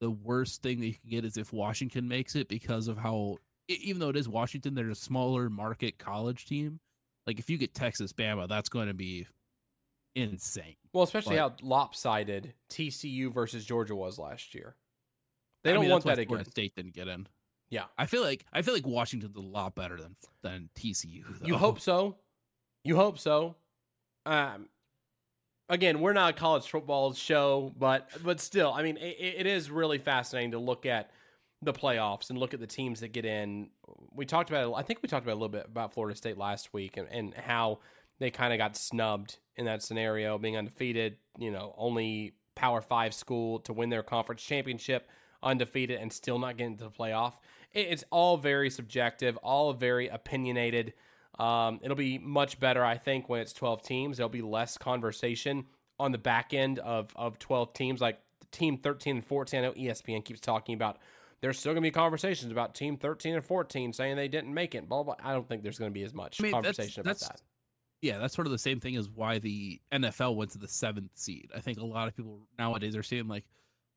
[0.00, 3.36] The worst thing that you can get is if Washington makes it because of how,
[3.68, 6.80] even though it is Washington, they're a smaller market college team.
[7.26, 9.26] Like if you get Texas, Bama, that's going to be
[10.16, 10.74] insane.
[10.92, 14.74] Well, especially how lopsided TCU versus Georgia was last year.
[15.62, 16.44] They I don't mean, want that again.
[16.46, 17.28] State didn't get in.
[17.70, 17.84] Yeah.
[17.98, 21.22] I feel like I feel like Washington's a lot better than than TCU.
[21.44, 22.16] You hope so.
[22.82, 23.56] You hope so.
[24.24, 24.68] Um,
[25.68, 29.70] again, we're not a college football show, but but still, I mean, it, it is
[29.70, 31.10] really fascinating to look at
[31.62, 33.70] the playoffs and look at the teams that get in.
[34.14, 36.38] We talked about, it, I think we talked about a little bit about Florida State
[36.38, 37.80] last week and, and how
[38.18, 41.16] they kind of got snubbed in that scenario, being undefeated.
[41.38, 45.08] You know, only Power Five school to win their conference championship,
[45.42, 47.34] undefeated, and still not getting to the playoff.
[47.72, 50.94] It's all very subjective, all very opinionated.
[51.38, 54.16] Um, it'll be much better, I think, when it's 12 teams.
[54.16, 55.66] There'll be less conversation
[55.98, 58.18] on the back end of, of 12 teams, like
[58.50, 59.60] team 13 and 14.
[59.60, 60.98] I know ESPN keeps talking about
[61.42, 64.74] there's still going to be conversations about team 13 and 14 saying they didn't make
[64.74, 64.88] it.
[64.88, 65.16] Blah, blah.
[65.22, 67.28] I don't think there's going to be as much I mean, that's- conversation about that's-
[67.28, 67.42] that.
[68.02, 71.12] Yeah, that's sort of the same thing as why the NFL went to the seventh
[71.14, 71.50] seed.
[71.54, 73.44] I think a lot of people nowadays are saying like,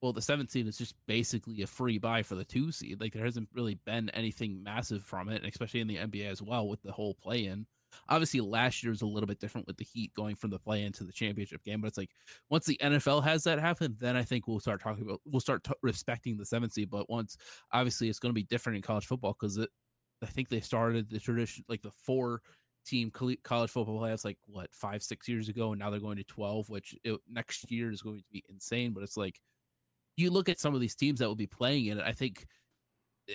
[0.01, 3.01] well, the seventh seed is just basically a free bye for the two seed.
[3.01, 6.69] Like there hasn't really been anything massive from it, especially in the NBA as well
[6.69, 7.65] with the whole play in.
[8.07, 10.83] Obviously, last year was a little bit different with the Heat going from the play
[10.83, 12.11] in to the championship game, but it's like
[12.49, 15.63] once the NFL has that happen, then I think we'll start talking about we'll start
[15.63, 16.89] t- respecting the seventh seed.
[16.89, 17.35] But once
[17.73, 19.59] obviously it's going to be different in college football because
[20.21, 22.41] I think they started the tradition like the four
[22.85, 26.23] team college football playoffs like what five six years ago, and now they're going to
[26.23, 28.91] twelve, which it, next year is going to be insane.
[28.91, 29.39] But it's like
[30.17, 32.03] you look at some of these teams that will be playing in it.
[32.05, 32.45] I think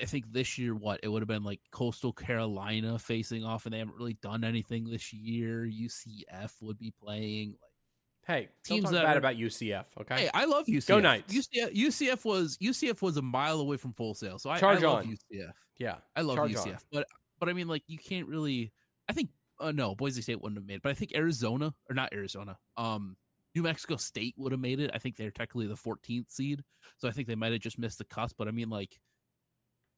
[0.00, 3.74] I think this year, what it would have been like Coastal Carolina facing off, and
[3.74, 5.66] they haven't really done anything this year.
[5.66, 7.50] UCF would be playing.
[7.50, 9.84] Like, hey, teams that bad are, about UCF.
[10.00, 10.88] Okay, hey, I love UCF.
[10.88, 11.32] Go Knights.
[11.32, 14.86] UCF, UCF was UCF was a mile away from Full Sail, so I, Charge I
[14.86, 15.06] love on.
[15.06, 15.52] UCF.
[15.78, 16.78] Yeah, I love Charge UCF, on.
[16.92, 17.06] but
[17.38, 18.72] but I mean, like you can't really.
[19.08, 21.94] I think uh, no, Boise State wouldn't have made, it, but I think Arizona or
[21.94, 22.58] not Arizona.
[22.76, 23.16] Um,
[23.54, 24.90] New Mexico State would have made it.
[24.92, 26.64] I think they're technically the 14th seed,
[26.98, 28.36] so I think they might have just missed the cusp.
[28.36, 28.98] But I mean, like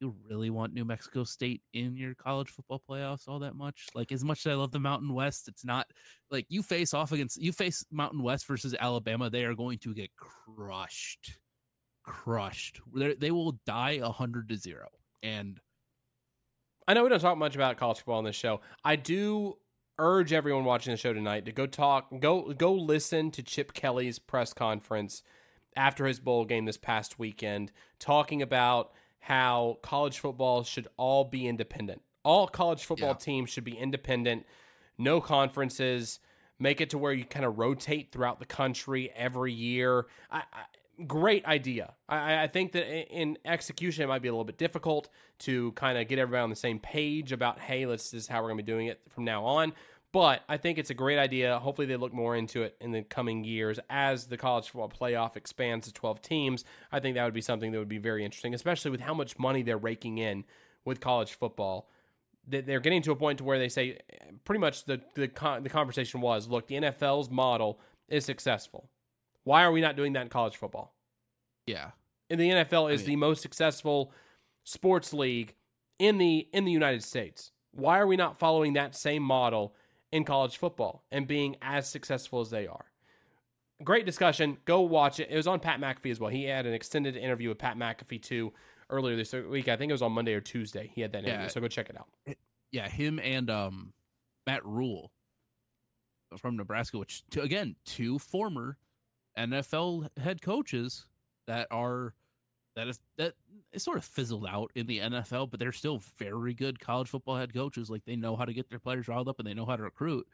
[0.01, 3.87] you really want New Mexico State in your college football playoffs all that much?
[3.95, 5.87] Like as much as I love the Mountain West, it's not
[6.31, 9.95] like you face off against you face Mountain West versus Alabama, they are going to
[9.95, 11.39] get crushed.
[12.05, 12.81] Crushed.
[12.95, 14.89] They're, they will die hundred to zero.
[15.23, 15.61] And
[16.89, 18.61] I know we don't talk much about college football on this show.
[18.85, 19.57] I do
[19.99, 24.19] urge everyone watching the show tonight to go talk go go listen to Chip Kelly's
[24.19, 25.23] press conference
[25.75, 31.49] after his bowl game this past weekend talking about how college football should all be
[31.49, 32.03] independent.
[32.25, 33.15] All college football Yeah.
[33.15, 34.47] teams should be independent,
[34.99, 36.21] no conferences.
[36.59, 40.07] Make it to where you kind of rotate throughout the country every year.
[40.31, 40.63] I, I,
[41.07, 41.95] great idea.
[42.09, 45.09] I, I think that in execution it might be a little bit difficult
[45.41, 48.41] to kind of get everybody on the same page about hey, let's this is how
[48.43, 49.73] we're going to be doing it from now on.
[50.13, 51.59] But I think it's a great idea.
[51.59, 55.37] Hopefully, they look more into it in the coming years as the college football playoff
[55.37, 56.65] expands to 12 teams.
[56.91, 59.39] I think that would be something that would be very interesting, especially with how much
[59.39, 60.45] money they're raking in
[60.87, 61.91] with college football.
[62.49, 65.65] They're getting to a point to where they say eh, pretty much the the, con-
[65.65, 68.89] the conversation was look, the NFL's model is successful.
[69.47, 70.93] Why are we not doing that in college football?
[71.69, 71.93] yeah,
[72.31, 74.13] And the NFL is mean- the most successful
[74.65, 75.55] sports league
[76.01, 77.53] in the in the United States.
[77.71, 79.73] Why are we not following that same model
[80.11, 82.87] in college football and being as successful as they are?
[83.85, 84.59] Great discussion.
[84.65, 85.29] Go watch it.
[85.31, 86.31] It was on Pat McAfee as well.
[86.31, 88.53] He had an extended interview with Pat McAfee too
[88.91, 89.69] earlier this week.
[89.69, 90.91] I think it was on Monday or Tuesday.
[90.95, 91.43] He had that interview.
[91.43, 91.49] Yeah.
[91.49, 92.09] So go check it out.
[92.73, 93.93] yeah, him and um
[94.47, 95.13] Matt Rhule
[96.39, 98.79] from Nebraska, which to, again, two former
[99.39, 101.07] NFL head coaches
[101.47, 102.15] that are
[102.75, 103.35] that is that
[103.73, 107.37] is sort of fizzled out in the NFL, but they're still very good college football
[107.37, 107.89] head coaches.
[107.91, 109.83] Like they know how to get their players riled up and they know how to
[109.83, 110.27] recruit.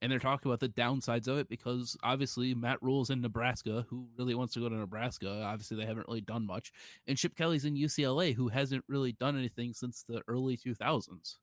[0.00, 4.06] And they're talking about the downsides of it because obviously Matt Rhule's in Nebraska, who
[4.16, 5.42] really wants to go to Nebraska.
[5.44, 6.70] Obviously, they haven't really done much.
[7.08, 11.38] And Chip Kelly's in UCLA, who hasn't really done anything since the early 2000s.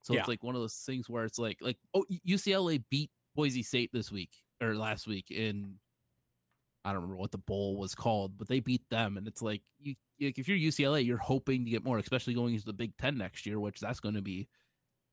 [0.00, 0.20] So Yeah.
[0.20, 3.90] it's like one of those things where it's like, like oh, UCLA beat Boise State
[3.92, 4.30] this week
[4.62, 5.78] or last week in,
[6.86, 9.62] I don't remember what the bowl was called, but they beat them, and it's like
[9.80, 12.96] you, like if you're UCLA, you're hoping to get more, especially going into the Big
[12.96, 14.48] Ten next year, which that's going to be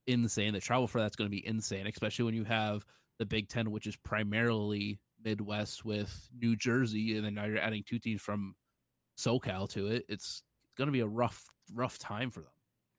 [0.05, 0.53] insane.
[0.53, 2.85] The travel for that's going to be insane, especially when you have
[3.17, 7.83] the Big Ten, which is primarily Midwest with New Jersey, and then now you're adding
[7.83, 8.53] two teams from
[9.17, 10.05] SoCal to it.
[10.07, 10.43] It's
[10.77, 12.49] going to be a rough, rough time for them.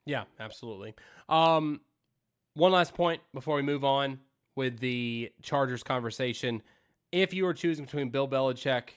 [0.07, 0.95] Yeah, absolutely.
[1.29, 1.81] Um,
[2.55, 4.19] one last point before we move on
[4.57, 6.63] with the Chargers conversation.
[7.15, 8.89] If you were choosing between Bill Belichick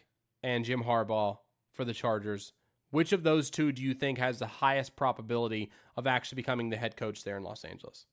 [0.41, 1.37] and Jim Harbaugh
[1.71, 2.51] for the Chargers,
[2.89, 6.77] which of those two do you think has the highest probability of actually becoming the
[6.77, 8.07] head coach there in Los Angeles?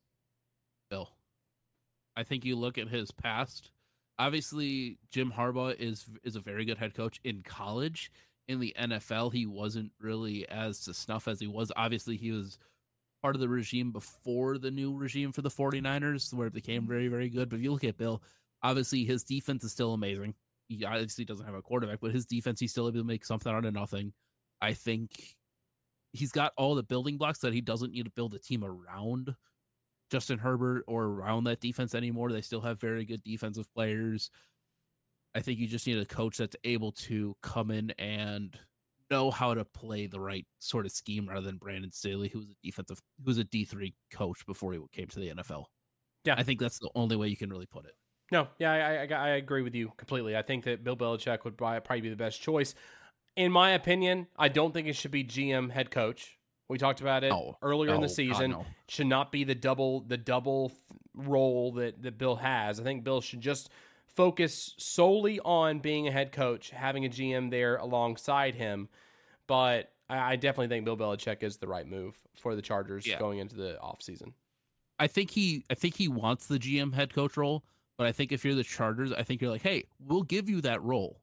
[0.91, 1.09] Bill.
[2.15, 3.71] I think you look at his past.
[4.19, 8.13] Obviously, Jim Harbaugh is is a very good head coach in college.
[8.47, 11.73] In the NFL, he wasn't really as to snuff as he was.
[11.77, 12.59] Obviously, he was
[13.23, 16.91] part of the regime before the new regime for the 49ers, where it became mm-hmm.
[16.91, 17.49] very, very good.
[17.49, 18.23] But if you look at Bill,
[18.65, 20.35] obviously his defense is still amazing.
[20.69, 23.53] He obviously doesn't have a quarterback, but his defense, he's still able to make something
[23.53, 24.13] out of nothing.
[24.61, 25.37] I think
[26.13, 29.35] he's got all the building blocks that he doesn't need to build a team around
[30.11, 32.33] Justin Herbert or around that defense anymore.
[32.33, 34.31] They still have very good defensive players.
[35.35, 38.59] I think you just need a coach that's able to come in and
[39.11, 42.49] know how to play the right sort of scheme rather than Brandon Staley, who was
[42.49, 45.65] a defensive, who was a D three coach before he came to the NFL.
[46.25, 46.37] Yeah.
[46.39, 47.95] I think that's the only way you can really put it.
[48.33, 50.37] No, yeah, I, I, I agree with you completely.
[50.37, 52.75] I think that Bill Belichick would probably be the best choice.
[53.37, 56.39] In my opinion, I don't think it should be GM head coach.
[56.69, 57.59] We talked about it No.
[57.63, 58.51] earlier in No, the God, season.
[58.53, 58.67] no.
[58.89, 60.73] Should not be the double the double
[61.15, 62.81] role that that Bill has.
[62.81, 63.69] I think Bill should just
[64.07, 68.89] focus solely on being a head coach, having a GM there alongside him.
[69.47, 73.19] But I, I definitely think Bill Belichick is the right move for the Chargers Yeah.
[73.19, 74.33] going into the offseason.
[74.99, 77.63] I think he I think he wants the GM head coach role,
[77.97, 80.61] but I think if you're the Chargers, I think you're like, hey, we'll give you
[80.63, 81.21] that role.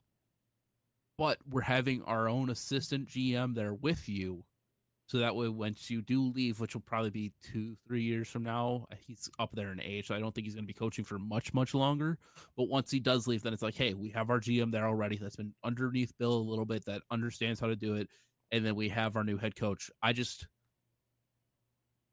[1.18, 4.46] But we're having our own assistant GM there with you.
[5.08, 8.44] So that way, once you do leave, which will probably be two, three years from
[8.44, 10.08] now, uh, he's up there in age.
[10.08, 12.18] So I don't think he's going to be coaching for much, much longer.
[12.56, 15.18] But once he does leave, then it's like, hey, we have our GM there already
[15.18, 18.08] that's been underneath Bill a little bit, that understands how to do it.
[18.54, 19.92] And then we have our new head coach.
[20.02, 20.48] I just,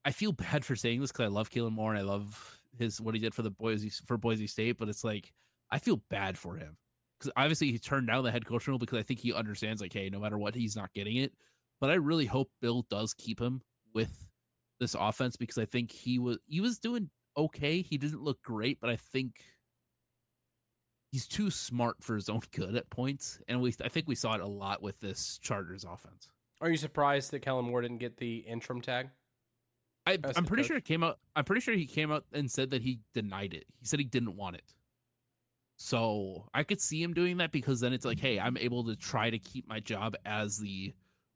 [0.04, 3.00] I feel bad for saying this because I love Kellen Moore and I love his
[3.00, 5.32] what he did for the Boise for Boise State, but it's like
[5.70, 6.76] I feel bad for him
[7.18, 9.92] because obviously he turned down the head coach role because I think he understands like,
[9.92, 11.32] hey, no matter what, he's not getting it.
[11.80, 13.62] But I really hope Bill does keep him
[13.94, 14.28] with
[14.80, 17.82] this offense because I think he was he was doing okay.
[17.82, 19.42] He didn't look great, but I think
[21.10, 24.34] he's too smart for his own good at points, and we I think we saw
[24.34, 26.28] it a lot with this Chargers offense.
[26.60, 29.10] Are you surprised that Kellen Moore didn't get the interim tag?
[30.08, 30.68] I, I'm pretty coach?
[30.68, 31.18] sure it came out.
[31.36, 33.64] I'm pretty sure he came out and said that he denied it.
[33.78, 34.74] He said he didn't want it.
[35.76, 38.96] So I could see him doing that because then it's like, hey, I'm able to
[38.96, 40.92] try to keep my job as the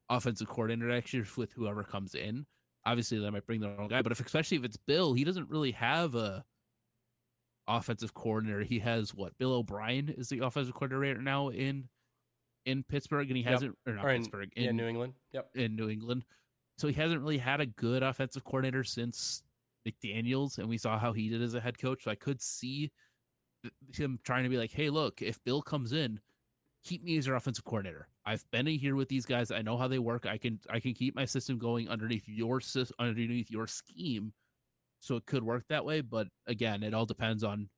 [0.09, 2.45] offensive coordinator next year with whoever comes in.
[2.85, 5.49] Obviously, they might bring their own guy, but if especially if it's Bill, he doesn't
[5.49, 6.45] really have a
[7.69, 8.63] offensive coordinator.
[8.63, 9.39] He has what?
[9.39, 11.89] Bill O'Brien is the offensive coordinator right now in
[12.65, 13.53] in Pittsburgh, and he yep.
[13.53, 15.15] hasn't or not or in, Pittsburgh in yeah, New England.
[15.33, 16.25] Yep, in New England.
[16.79, 19.43] So he hasn't really had a good offensive coordinator since
[19.87, 22.05] McDaniels, and we saw how he did as a head coach.
[22.05, 22.91] So I could see
[23.95, 26.21] him trying to be like, "Hey, look, if Bill comes in,
[26.85, 28.09] keep me as your offensive coordinator.
[28.25, 29.51] I've been in here with these guys.
[29.51, 30.27] I know how they work.
[30.27, 32.61] I can I can keep my system going underneath your
[32.99, 34.33] underneath your scheme,
[35.01, 36.01] so it could work that way.
[36.01, 37.69] But again, it all depends on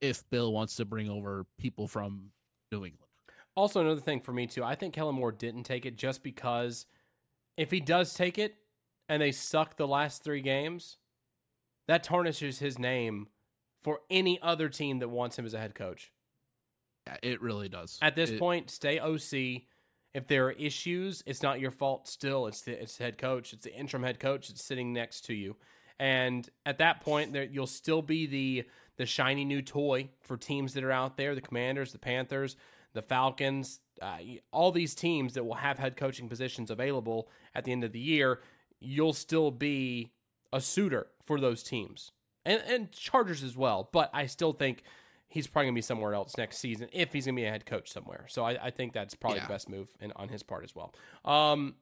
[0.00, 2.30] if Bill wants to bring over people from
[2.70, 3.08] New England.
[3.54, 6.86] Also, another thing for me too, I think Kellen Moore didn't take it just because
[7.56, 8.56] if he does take it
[9.08, 10.96] and they suck the last three games,
[11.88, 13.28] that tarnishes his name
[13.80, 16.12] for any other team that wants him as a head coach.
[17.22, 17.98] It really does.
[18.00, 19.62] At this it, point, stay OC.
[20.14, 22.06] If there are issues, it's not your fault.
[22.06, 23.52] Still, it's the it's the head coach.
[23.52, 25.56] It's the interim head coach that's sitting next to you.
[25.98, 28.64] And at that point, there you'll still be the
[28.98, 32.56] the shiny new toy for teams that are out there: the Commanders, the Panthers,
[32.92, 34.18] the Falcons, uh,
[34.50, 38.00] all these teams that will have head coaching positions available at the end of the
[38.00, 38.40] year.
[38.80, 40.12] You'll still be
[40.52, 42.10] a suitor for those teams,
[42.44, 43.88] and and Chargers as well.
[43.92, 44.82] But I still think
[45.28, 47.90] he's probably gonna be somewhere else next season if he's gonna be a head coach
[47.90, 48.26] somewhere.
[48.28, 49.46] So I, I think that's probably yeah.
[49.46, 50.94] the best move in, on his part as well.
[51.24, 51.76] Um,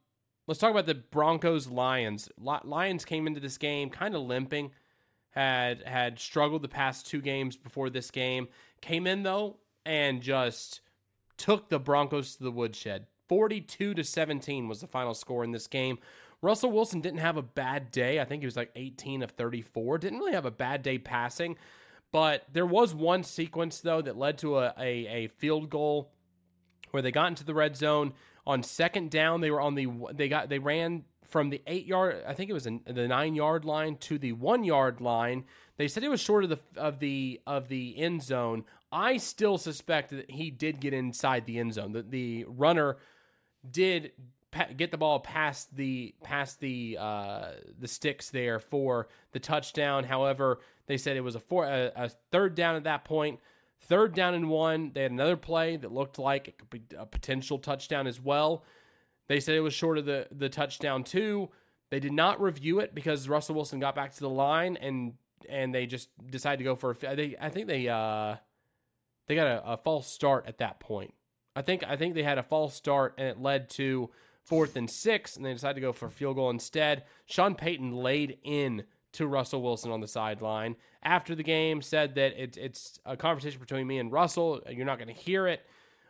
[0.46, 2.28] let's talk about the Broncos Lions.
[2.38, 4.72] Lions came into this game kind of limping,
[5.30, 8.48] had had struggled the past two games before this game.
[8.80, 10.80] Came in though and just
[11.40, 13.06] took the Broncos to the woodshed.
[13.28, 15.98] 42 to 17 was the final score in this game.
[16.42, 18.20] Russell Wilson didn't have a bad day.
[18.20, 19.98] I think he was like 18 of 34.
[19.98, 21.56] Didn't really have a bad day passing.
[22.12, 26.10] But there was one sequence though that led to a, a, a field goal
[26.90, 28.12] where they got into the red zone
[28.46, 29.40] on second down.
[29.40, 32.54] They were on the they got they ran from the eight yard I think it
[32.54, 35.44] was the nine yard line to the one yard line.
[35.76, 38.64] They said it was short of the of the of the end zone.
[38.92, 41.92] I still suspect that he did get inside the end zone.
[41.92, 42.96] That the runner
[43.68, 44.12] did
[44.76, 50.04] get the ball past the past the uh, the sticks there for the touchdown.
[50.04, 53.40] However, they said it was a four a, a, third down at that point.
[53.82, 54.90] Third down and one.
[54.92, 58.64] They had another play that looked like it could be a potential touchdown as well.
[59.28, 61.50] They said it was short of the the touchdown too.
[61.90, 65.14] They did not review it because Russell Wilson got back to the line and
[65.48, 67.16] and they just decided to go for a.
[67.16, 68.36] They I think they uh
[69.30, 71.14] they got a, a false start at that point.
[71.54, 74.10] I think I think they had a false start and it led to
[74.42, 77.04] fourth and six, and they decided to go for field goal instead.
[77.26, 82.36] Sean Payton laid in to Russell Wilson on the sideline after the game, said that
[82.36, 84.62] it, it's a conversation between me and Russell.
[84.68, 85.64] You're not going to hear it.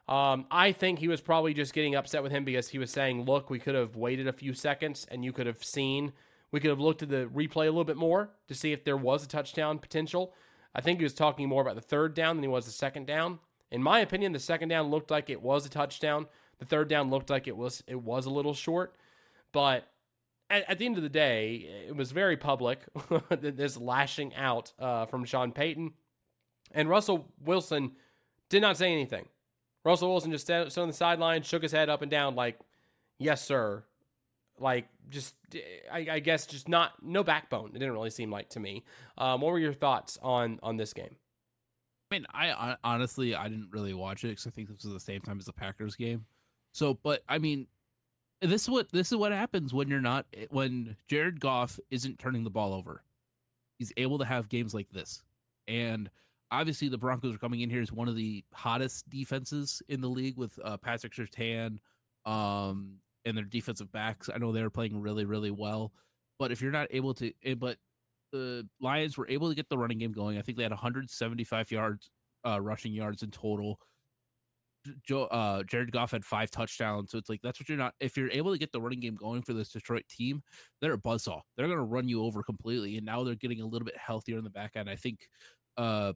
[0.09, 3.27] Um, I think he was probably just getting upset with him because he was saying,
[3.27, 6.15] "Look, we could have waited a few seconds, and you could have seen.
[6.53, 8.97] We could have looked at the replay a little bit more to see if there
[8.97, 10.33] was a touchdown potential."
[10.75, 13.07] I think he was talking more about the third down than he was the second
[13.07, 13.41] down.
[13.71, 16.27] In my opinion, the second down looked like it was a touchdown.
[16.59, 18.97] The third down looked like it was it was a little short,
[19.53, 19.89] but
[20.51, 22.81] at, at the end of the day, it was very public.
[23.41, 25.93] this lashing out uh, from Sean Payton,
[26.73, 27.93] and Russell Wilson
[28.49, 29.29] did not say anything.
[29.85, 32.59] Russell Wilson just stood on the sideline, shook his head up and down, like,
[33.19, 33.85] "Yes, sir."
[34.61, 35.35] Like, just
[35.91, 37.71] I, I guess just not no backbone.
[37.71, 38.85] It didn't really seem like to me.
[39.19, 41.17] Um, what were your thoughts on on this game?
[42.11, 45.01] I mean, I honestly I didn't really watch it because I think this was the
[45.01, 46.27] same time as the Packers game.
[46.73, 47.67] So, but I mean,
[48.41, 52.45] this is what this is what happens when you're not when Jared Goff isn't turning
[52.45, 53.03] the ball over.
[53.79, 55.23] He's able to have games like this,
[55.69, 56.11] and
[56.51, 60.09] obviously the Broncos are coming in here as one of the hottest defenses in the
[60.09, 61.79] league with uh, Patrick Surtain,
[62.27, 64.29] um, and their defensive backs.
[64.33, 65.93] I know they were playing really, really well.
[66.39, 67.77] But if you're not able to, eh, but
[68.33, 70.39] the Lions were able to get the running game going.
[70.39, 72.11] I think they had 175 yards,
[72.47, 73.79] uh, rushing yards in total.
[75.07, 77.11] Joe, uh, Jared Goff had five touchdowns.
[77.11, 79.15] So it's like, that's what you're not, if you're able to get the running game
[79.15, 80.43] going for this Detroit team,
[80.81, 81.43] they're a buzzsaw.
[81.57, 82.97] They're going to run you over completely.
[82.97, 84.89] And now they're getting a little bit healthier in the back end.
[84.89, 85.29] I think,
[85.77, 86.15] uh,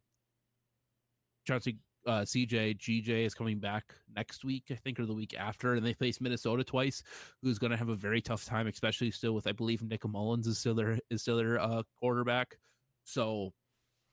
[1.46, 5.74] Chauncey uh, CJ GJ is coming back next week, I think, or the week after,
[5.74, 7.02] and they face Minnesota twice,
[7.42, 10.46] who's going to have a very tough time, especially still with I believe Nick Mullens
[10.46, 12.56] is still their is still their uh, quarterback.
[13.04, 13.52] So,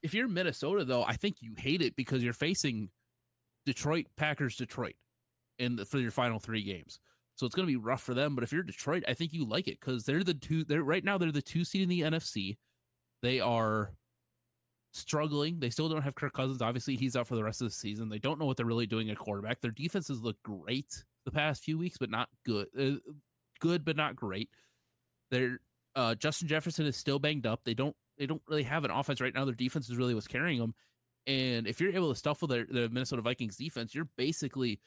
[0.04, 2.90] if you're Minnesota, though, I think you hate it because you're facing
[3.66, 4.96] Detroit Packers, Detroit,
[5.60, 7.00] in the, for your final three games.
[7.36, 8.36] So it's going to be rough for them.
[8.36, 10.64] But if you're Detroit, I think you like it because they're the two.
[10.64, 12.58] They're right now they're the two seed in the NFC.
[13.22, 13.94] They are
[14.94, 15.60] struggling.
[15.60, 16.62] They still don't have Kirk Cousins.
[16.62, 18.10] Obviously, he's out for the rest of the season.
[18.10, 19.62] They don't know what they're really doing at quarterback.
[19.62, 22.68] Their defenses look great the past few weeks, but not good.
[22.78, 23.00] Uh,
[23.60, 24.50] good, but not great.
[25.30, 25.60] They're
[25.96, 27.62] uh, Justin Jefferson is still banged up.
[27.64, 29.46] They don't they don't really have an offense right now.
[29.46, 30.74] Their defense is really what's carrying them.
[31.28, 34.80] And if you're able to the, the Minnesota Vikings defense, you're basically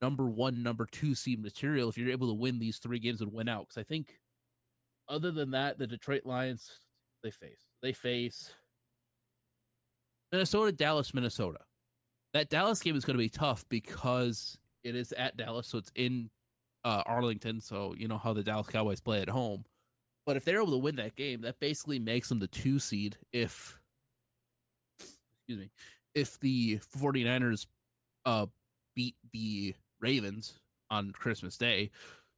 [0.00, 3.32] number one, number two seed material if you're able to win these three games and
[3.32, 3.68] win out.
[3.68, 4.18] Because I think,
[5.08, 6.70] other than that, the Detroit Lions
[7.22, 8.52] they face they face
[10.34, 11.60] Minnesota, Dallas, Minnesota.
[12.32, 15.92] That Dallas game is going to be tough because it is at Dallas, so it's
[15.94, 16.28] in
[16.84, 17.60] uh, Arlington.
[17.60, 19.64] So you know how the Dallas Cowboys play at home.
[20.26, 23.16] But if they're able to win that game, that basically makes them the two seed.
[23.32, 23.78] If
[24.98, 25.70] excuse me,
[26.16, 27.66] if the 49ers
[28.26, 28.46] uh,
[28.96, 30.58] beat the Ravens
[30.90, 31.92] on Christmas Day.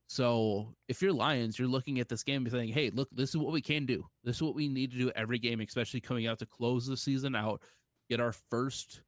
[0.07, 3.38] So if you're Lions, you're looking at this game and saying, hey, look, this is
[3.38, 4.05] what we can do.
[4.22, 6.97] This is what we need to do every game, especially coming out to close the
[6.97, 7.62] season out
[8.09, 9.03] get our first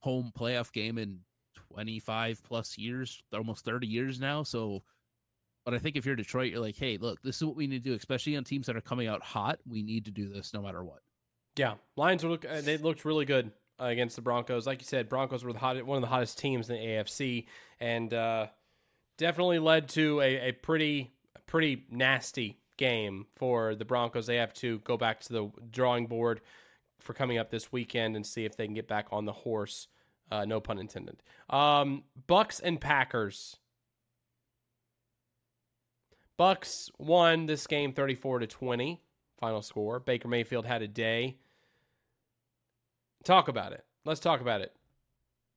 [0.00, 1.20] home playoff game in
[1.72, 4.42] 25 plus years, almost 30 years now.
[4.42, 4.82] So,
[5.64, 7.84] but I think if you're Detroit, you're like, hey, look, this is what we need
[7.84, 9.58] to do, especially on teams that are coming out hot.
[9.66, 11.00] We need to do this no matter what.
[11.56, 14.66] Yeah, Lions look uh, they looked really good uh, against the Broncos.
[14.66, 17.46] Like you said, Broncos were the hot, one of the hottest teams in the AFC,
[17.78, 18.46] and uh,
[19.18, 21.12] definitely led to a, a pretty
[21.46, 24.26] pretty nasty game for the Broncos.
[24.26, 26.40] They have to go back to the drawing board
[27.02, 29.88] for coming up this weekend and see if they can get back on the horse.
[30.30, 31.22] Uh, no pun intended.
[31.50, 33.56] Um, Bucks and Packers.
[36.38, 39.02] Bucks won this game 34 to 20.
[39.38, 40.00] Final score.
[40.00, 41.36] Baker Mayfield had a day.
[43.24, 43.84] Talk about it.
[44.04, 44.72] Let's talk about it.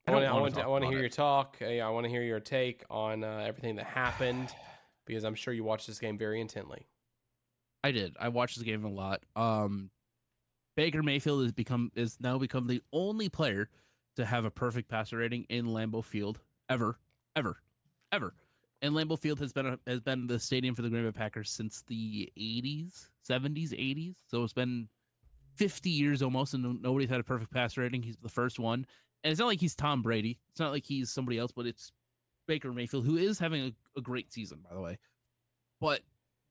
[0.07, 1.01] I, I want, to, I want to hear it.
[1.01, 1.57] your talk.
[1.61, 4.53] I want to hear your take on uh, everything that happened
[5.05, 6.85] because I'm sure you watched this game very intently.
[7.83, 8.15] I did.
[8.19, 9.23] I watched this game a lot.
[9.35, 9.89] Um,
[10.75, 13.69] Baker Mayfield has become is now become the only player
[14.15, 16.99] to have a perfect passer rating in Lambeau Field ever,
[17.35, 17.57] ever,
[18.11, 18.33] ever.
[18.81, 21.49] And Lambeau Field has been a, has been the stadium for the Green Bay Packers
[21.49, 24.15] since the 80s, 70s, 80s.
[24.27, 24.87] So it's been
[25.55, 28.03] 50 years almost, and nobody's had a perfect passer rating.
[28.03, 28.85] He's the first one,
[29.23, 30.39] and it's not like he's Tom Brady.
[30.51, 31.91] It's not like he's somebody else, but it's
[32.47, 34.97] Baker Mayfield, who is having a, a great season, by the way.
[35.79, 36.01] But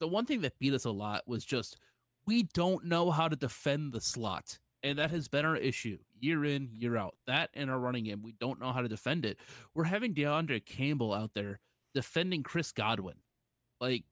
[0.00, 1.78] the one thing that beat us a lot was just
[2.26, 4.58] we don't know how to defend the slot.
[4.82, 7.14] And that has been our issue year in, year out.
[7.26, 9.38] That and our running game, we don't know how to defend it.
[9.74, 11.60] We're having DeAndre Campbell out there
[11.94, 13.16] defending Chris Godwin.
[13.80, 14.04] Like,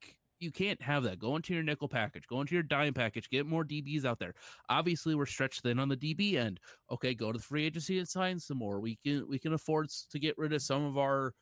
[0.43, 1.19] you can't have that.
[1.19, 4.35] Go into your nickel package, go into your dime package, get more DBs out there.
[4.69, 6.59] Obviously, we're stretched thin on the DB end.
[6.91, 8.81] Okay, go to the free agency and sign some more.
[8.81, 11.33] We can we can afford to get rid of some of our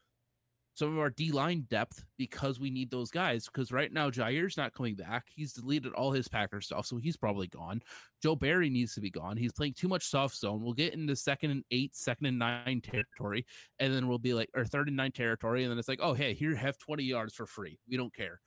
[0.75, 3.47] some of our D line depth because we need those guys.
[3.47, 5.27] Because right now Jaire's not coming back.
[5.35, 7.83] He's deleted all his Packer stuff, so he's probably gone.
[8.23, 9.37] Joe Barry needs to be gone.
[9.37, 10.63] He's playing too much soft zone.
[10.63, 13.47] We'll get into second and eight, second and nine territory,
[13.79, 16.15] and then we'll be like or third and nine territory, and then it's like, oh
[16.15, 17.79] hey, here have twenty yards for free.
[17.89, 18.41] We don't care,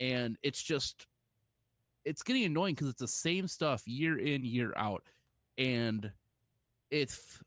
[0.00, 1.06] and it's just
[2.04, 5.02] it's getting annoying because it's the same stuff year in year out,
[5.58, 6.10] and
[6.90, 7.40] it's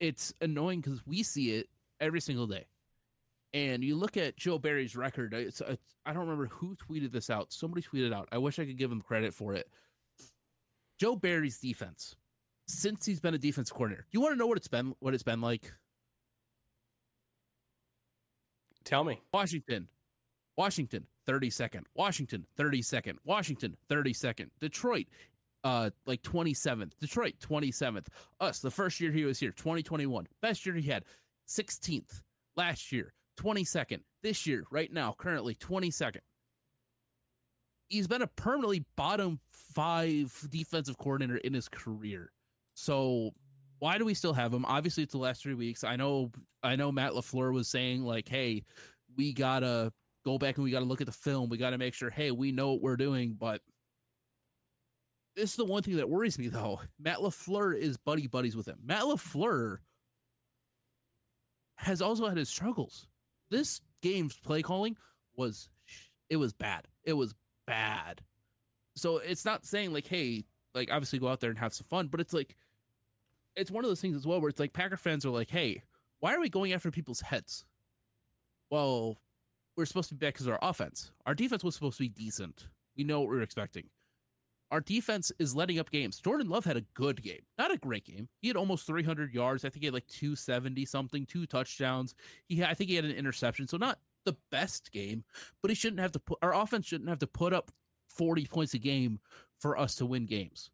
[0.00, 1.68] it's annoying because we see it
[2.00, 2.66] every single day
[3.54, 5.32] and you look at Joe Barry's record.
[5.32, 7.52] It's, it's, I don't remember who tweeted this out.
[7.52, 8.28] Somebody tweeted out.
[8.32, 9.70] I wish I could give him credit for it.
[10.98, 12.16] Joe Barry's defense
[12.66, 14.06] since he's been a defense coordinator.
[14.10, 14.94] You want to know what it's been?
[14.98, 15.72] What it's been like?
[18.84, 19.22] Tell me.
[19.32, 19.88] Washington,
[20.56, 21.86] Washington, thirty second.
[21.94, 23.18] Washington, thirty second.
[23.24, 24.50] Washington, thirty second.
[24.60, 25.06] Detroit,
[25.62, 26.98] uh, like twenty seventh.
[27.00, 28.08] Detroit, twenty seventh.
[28.40, 30.26] Us, the first year he was here, twenty twenty one.
[30.42, 31.04] Best year he had,
[31.46, 32.22] sixteenth
[32.56, 33.14] last year.
[33.36, 34.00] 22nd.
[34.22, 36.20] This year, right now, currently 22nd.
[37.88, 42.32] He's been a permanently bottom five defensive coordinator in his career.
[42.74, 43.30] So
[43.78, 44.64] why do we still have him?
[44.64, 45.84] Obviously, it's the last three weeks.
[45.84, 46.32] I know
[46.62, 48.64] I know Matt LaFleur was saying, like, hey,
[49.16, 49.92] we gotta
[50.24, 51.48] go back and we got to look at the film.
[51.48, 53.36] We got to make sure, hey, we know what we're doing.
[53.38, 53.60] But
[55.36, 56.80] this is the one thing that worries me, though.
[56.98, 58.78] Matt LaFleur is buddy buddies with him.
[58.82, 59.78] Matt LaFleur
[61.76, 63.06] has also had his struggles.
[63.50, 64.96] This game's play calling
[65.36, 65.68] was
[66.30, 66.86] it was bad.
[67.04, 67.34] It was
[67.66, 68.22] bad.
[68.96, 72.08] So it's not saying like, hey, like obviously go out there and have some fun,
[72.08, 72.56] but it's like
[73.56, 75.82] it's one of those things as well where it's like Packer fans are like, hey,
[76.20, 77.64] why are we going after people's heads?
[78.70, 79.18] Well,
[79.76, 81.12] we're supposed to be back because our offense.
[81.26, 82.68] Our defense was supposed to be decent.
[82.96, 83.84] We know what we are expecting.
[84.74, 86.18] Our defense is letting up games.
[86.18, 88.28] Jordan Love had a good game, not a great game.
[88.42, 89.64] He had almost 300 yards.
[89.64, 92.16] I think he had like 270 something, two touchdowns.
[92.48, 93.68] He, had, I think he had an interception.
[93.68, 95.22] So not the best game,
[95.62, 97.70] but he shouldn't have to put our offense shouldn't have to put up
[98.08, 99.20] 40 points a game
[99.60, 100.70] for us to win games.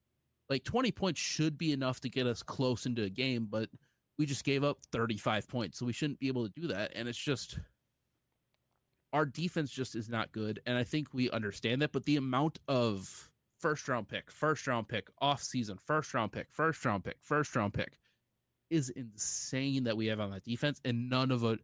[0.49, 3.69] Like 20 points should be enough to get us close into a game, but
[4.17, 5.79] we just gave up 35 points.
[5.79, 6.93] So we shouldn't be able to do that.
[6.97, 7.59] And it's just
[9.13, 10.59] our defense just is not good.
[10.65, 11.93] And I think we understand that.
[11.93, 13.30] But the amount of
[13.61, 17.55] first round pick, first round pick, off season, first round pick, first round pick, first
[17.55, 17.99] round pick
[18.71, 20.81] is insane that we have on that defense.
[20.85, 21.61] And none of it,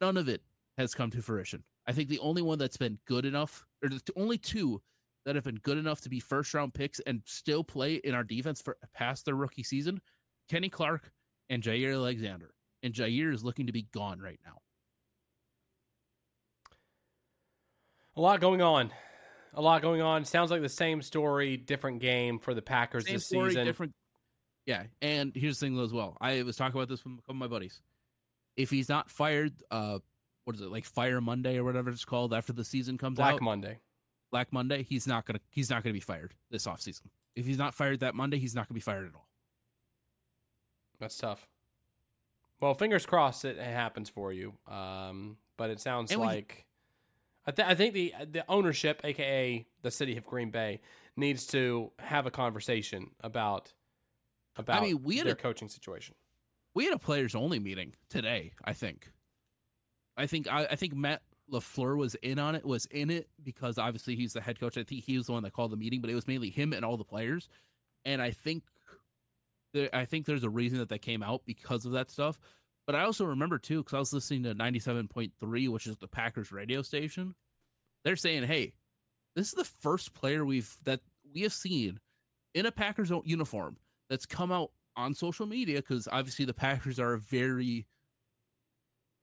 [0.00, 0.42] none of it
[0.78, 1.62] has come to fruition.
[1.86, 4.80] I think the only one that's been good enough, or the only two
[5.24, 8.24] that have been good enough to be first round picks and still play in our
[8.24, 10.00] defense for past their rookie season,
[10.48, 11.10] Kenny Clark
[11.50, 12.52] and Jaire Alexander.
[12.82, 14.58] And Jaire is looking to be gone right now.
[18.16, 18.90] A lot going on.
[19.56, 20.24] A lot going on.
[20.24, 23.64] Sounds like the same story, different game for the Packers same this story, season.
[23.64, 23.94] Different.
[24.66, 26.16] Yeah, and here's the thing as well.
[26.20, 27.80] I was talking about this with a couple of my buddies.
[28.56, 29.98] If he's not fired, uh,
[30.44, 33.34] what is it like Fire Monday or whatever it's called after the season comes Black
[33.34, 33.40] out?
[33.40, 33.78] Black Monday.
[34.30, 34.82] Black Monday.
[34.82, 35.40] He's not gonna.
[35.50, 37.02] He's not gonna be fired this offseason.
[37.34, 39.28] If he's not fired that Monday, he's not gonna be fired at all.
[41.00, 41.48] That's tough.
[42.60, 44.54] Well, fingers crossed it happens for you.
[44.66, 46.66] Um, but it sounds and like
[47.46, 50.80] I, th- I think the the ownership, aka the city of Green Bay,
[51.16, 53.72] needs to have a conversation about
[54.56, 56.14] about I mean, we had their a, coaching situation.
[56.74, 58.52] We had a players only meeting today.
[58.64, 59.10] I think.
[60.16, 61.22] I think I, I think Matt
[61.52, 62.64] LaFleur was in on it.
[62.64, 64.76] Was in it because obviously he's the head coach.
[64.76, 66.72] I think he was the one that called the meeting, but it was mainly him
[66.72, 67.48] and all the players.
[68.04, 68.64] And I think
[69.72, 72.38] there, I think there's a reason that that came out because of that stuff.
[72.86, 76.52] But I also remember too, because I was listening to 97.3, which is the Packers
[76.52, 77.34] radio station.
[78.04, 78.72] They're saying, hey,
[79.34, 81.00] this is the first player we've that
[81.34, 81.98] we have seen
[82.54, 83.76] in a Packers uniform
[84.08, 87.86] that's come out on social media because obviously the Packers are a very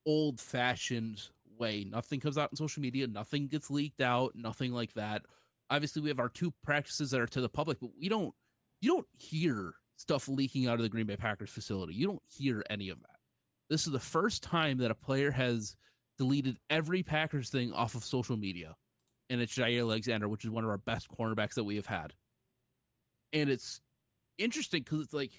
[0.05, 1.22] old fashioned
[1.57, 1.86] way.
[1.89, 5.24] Nothing comes out on social media, nothing gets leaked out, nothing like that.
[5.70, 8.34] Obviously, we have our two practices that are to the public, but we don't
[8.82, 11.93] you don't hear stuff leaking out of the Green Bay Packers facility.
[11.93, 13.12] You don't hear any of that.
[13.74, 15.76] This is the first time that a player has
[16.19, 18.76] deleted every Packers thing off of social media.
[19.32, 22.13] And it's Jaire Alexander, which is one of our best cornerbacks that we have had.
[23.34, 23.82] And it's
[24.38, 25.32] interesting because it's like,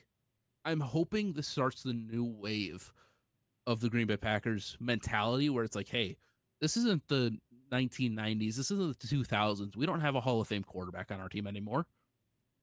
[0.65, 2.93] I'm hoping this starts the new wave
[3.69, 6.17] of the Green Bay Packers mentality where it's like, hey,
[6.61, 7.39] this isn't the
[7.71, 8.57] 1990s.
[8.57, 9.77] This isn't the 2000s.
[9.77, 11.87] We don't have a Hall of Fame quarterback on our team anymore.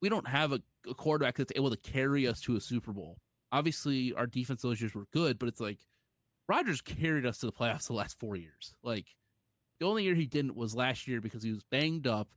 [0.01, 0.59] We don't have a,
[0.89, 3.19] a quarterback that's able to carry us to a Super Bowl
[3.52, 5.80] obviously our defense those years were good, but it's like
[6.47, 8.74] Rodgers carried us to the playoffs the last four years.
[8.84, 9.08] Like
[9.80, 12.30] the only year he didn't was last year because he was banged up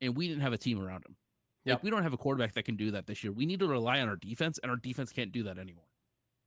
[0.00, 1.16] and we didn't have a team around him.
[1.64, 3.32] Yeah, like, we don't have a quarterback that can do that this year.
[3.32, 5.84] We need to rely on our defense, and our defense can't do that anymore.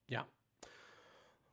[0.08, 0.24] Yeah.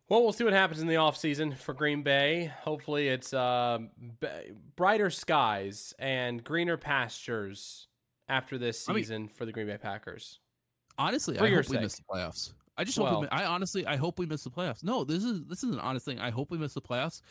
[0.08, 2.50] Well, we'll see what happens in the offseason for Green Bay.
[2.62, 3.78] Hopefully, it's uh,
[4.20, 4.28] b-
[4.74, 7.88] brighter skies and greener pastures
[8.26, 10.38] after this season I mean, for the Green Bay Packers.
[10.98, 11.76] Honestly, for I hope sake.
[11.76, 12.52] we miss the playoffs.
[12.76, 14.84] I just well, hope we, I honestly I hope we miss the playoffs.
[14.84, 16.20] No, this is this is an honest thing.
[16.20, 17.22] I hope we miss the playoffs.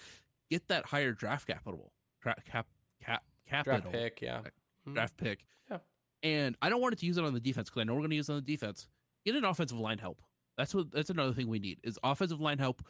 [0.50, 1.92] Get that higher draft capital.
[2.22, 2.68] Tra- cap
[3.02, 3.80] cap capital.
[3.80, 4.42] Draft pick, yeah.
[4.86, 4.94] Hmm.
[4.94, 5.46] Draft pick.
[5.70, 5.78] Yeah.
[6.24, 8.02] And I don't want it to use it on the defense because I know we're
[8.02, 8.88] going to use it on the defense.
[9.26, 10.22] Get an offensive line help.
[10.58, 10.92] That's what.
[10.92, 12.82] That's another thing we need is offensive line help.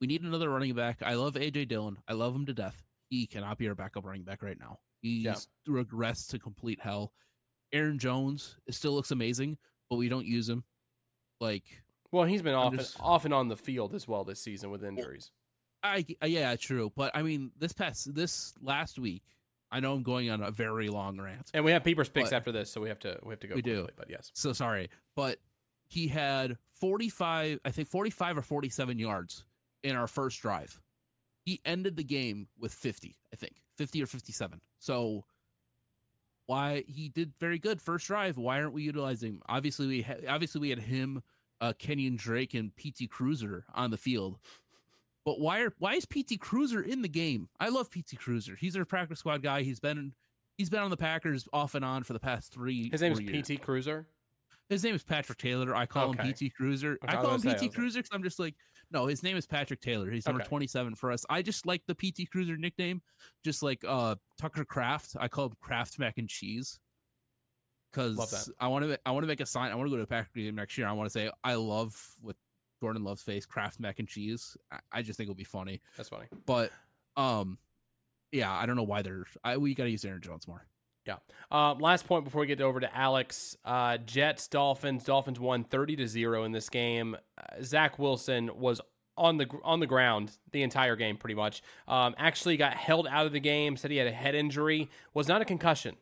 [0.00, 0.98] We need another running back.
[1.02, 1.96] I love AJ Dillon.
[2.08, 2.82] I love him to death.
[3.08, 4.78] He cannot be our backup running back right now.
[5.00, 5.34] He's yeah.
[5.68, 7.12] regressed to complete hell.
[7.72, 9.56] Aaron Jones still looks amazing,
[9.92, 10.64] but we don't use him.
[11.38, 11.64] Like
[12.12, 14.82] well, he's been off, just, off and on the field as well this season with
[14.82, 15.30] injuries.
[15.82, 16.90] I yeah, true.
[16.96, 19.22] But I mean, this past this last week,
[19.70, 22.36] I know I'm going on a very long rant, and we have Peepers picks but,
[22.36, 23.54] after this, so we have to we have to go.
[23.54, 24.30] We quickly, do, but yes.
[24.32, 25.40] So sorry, but
[25.88, 29.44] he had 45, I think 45 or 47 yards
[29.82, 30.80] in our first drive.
[31.44, 34.58] He ended the game with 50, I think 50 or 57.
[34.78, 35.26] So
[36.46, 38.36] why he did very good first drive?
[38.36, 39.42] Why aren't we utilizing him?
[39.48, 41.22] Obviously, we ha- obviously we had him
[41.60, 44.38] uh, Kenyan Drake and PT Cruiser on the field.
[45.24, 47.48] But why are why is PT Cruiser in the game?
[47.60, 48.56] I love PT Cruiser.
[48.56, 49.62] He's our practice squad guy.
[49.62, 50.12] He's been
[50.58, 52.88] he's been on the Packers off and on for the past three.
[52.90, 53.48] His name is years.
[53.48, 54.06] PT Cruiser.
[54.68, 55.76] His name is Patrick Taylor.
[55.76, 56.22] I call Okay.
[56.24, 56.98] him PT Cruiser.
[57.04, 58.54] Okay, I I call him I PT Cruiser because I'm just like,
[58.92, 60.10] no, his name is Patrick Taylor.
[60.10, 60.48] He's number Okay.
[60.48, 61.24] 27 for us.
[61.30, 63.02] I just like the PT Cruiser nickname,
[63.44, 65.16] just like uh Tucker Kraft.
[65.18, 66.78] I call him Kraft Mac and Cheese
[67.92, 69.70] because I want to I want to make a sign.
[69.70, 70.86] I want to go to a Packer game next year.
[70.86, 72.36] I want to say I love with
[72.80, 74.56] Jordan Love's face Kraft Mac and Cheese.
[74.70, 75.80] I, I just think it'll be funny.
[75.96, 76.26] That's funny.
[76.46, 76.70] But
[77.16, 77.58] um,
[78.32, 79.26] yeah, I don't know why they're.
[79.44, 80.66] I we got to use Aaron Jones more.
[81.50, 83.56] Uh, last point before we get over to Alex.
[83.64, 85.04] Uh, Jets, Dolphins.
[85.04, 87.16] Dolphins won thirty to zero in this game.
[87.36, 88.80] Uh, Zach Wilson was
[89.16, 91.62] on the on the ground the entire game, pretty much.
[91.86, 93.76] Um, actually, got held out of the game.
[93.76, 94.88] Said he had a head injury.
[95.14, 95.96] Was not a concussion.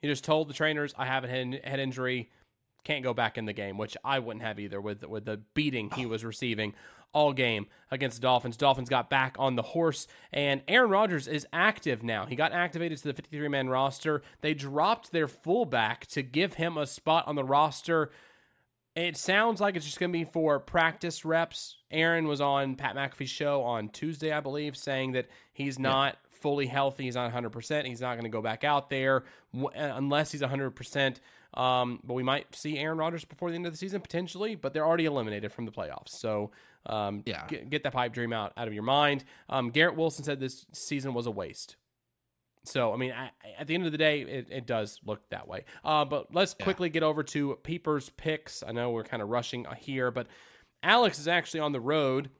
[0.00, 2.30] He just told the trainers, "I have a head, head injury.
[2.84, 5.90] Can't go back in the game." Which I wouldn't have either with with the beating
[5.92, 6.74] he was receiving
[7.12, 8.56] all game against the Dolphins.
[8.56, 12.26] Dolphins got back on the horse, and Aaron Rodgers is active now.
[12.26, 14.22] He got activated to the 53 man roster.
[14.40, 18.10] They dropped their fullback to give him a spot on the roster.
[18.94, 21.76] It sounds like it's just going to be for practice reps.
[21.90, 26.66] Aaron was on Pat McAfee's show on Tuesday, I believe, saying that he's not fully
[26.66, 27.04] healthy.
[27.04, 27.86] He's not 100%.
[27.86, 31.16] He's not going to go back out there w- unless he's 100%.
[31.54, 34.72] Um, but we might see Aaron Rodgers before the end of the season, potentially, but
[34.72, 36.08] they're already eliminated from the playoffs.
[36.10, 36.50] So
[36.86, 37.46] um, Yeah.
[37.46, 39.24] get, get that pipe dream out, out of your mind.
[39.48, 41.76] Um, Garrett Wilson said this season was a waste.
[42.64, 45.48] So, I mean, I, at the end of the day, it, it does look that
[45.48, 45.64] way.
[45.84, 46.64] Uh, but let's Yeah.
[46.64, 48.62] quickly get over to Peeper's picks.
[48.62, 50.28] I know we're kind of rushing here, but
[50.82, 52.30] Alex is actually on the road,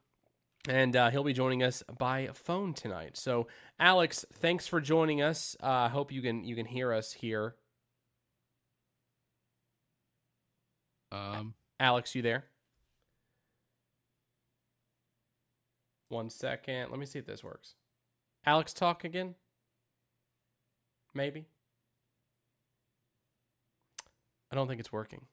[0.69, 3.17] and uh, he'll be joining us by phone tonight.
[3.17, 3.49] So,
[3.81, 5.57] Alex, thanks for joining us.
[5.63, 7.57] Uh, I hope you can you can hear us here.
[11.13, 12.45] Um, Alex, you there?
[16.09, 16.91] One second.
[16.91, 17.75] Let me see if this works.
[18.45, 19.35] Alex, talk again.
[21.15, 21.47] Maybe.
[24.51, 25.27] I don't think it's working.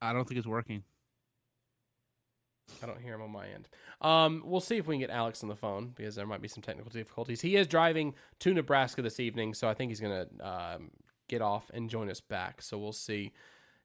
[0.00, 0.84] I don't think it's working.
[2.82, 3.68] I don't hear him on my end.
[4.00, 6.48] Um, we'll see if we can get Alex on the phone because there might be
[6.48, 7.40] some technical difficulties.
[7.40, 10.90] He is driving to Nebraska this evening, so I think he's going to um,
[11.28, 12.60] get off and join us back.
[12.62, 13.32] So we'll see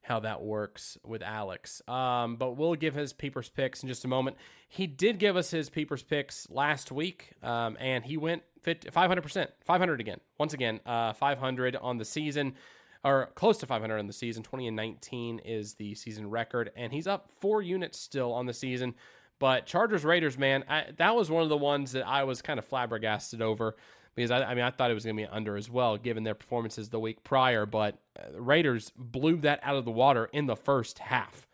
[0.02, 1.82] how that works with Alex.
[1.88, 4.38] Um, but we'll give his Peepers picks in just a moment.
[4.68, 9.48] He did give us his Peepers picks last week, um, and he went 50, 500%,
[9.64, 10.20] 500 again.
[10.38, 12.56] Once again, uh, 500 on the season
[13.04, 14.44] or close to 500 in the season.
[14.44, 18.54] 20 and 19 is the season record, and he's up four units still on the
[18.54, 18.96] season.
[19.40, 22.60] But Chargers Raiders, man, I, that was one of the ones that I was kind
[22.60, 23.76] of flabbergasted over
[24.16, 26.24] because I, I mean I thought it was going to be under as well, given
[26.24, 27.66] their performances the week prior.
[27.66, 31.48] But uh, the Raiders blew that out of the water in the first half.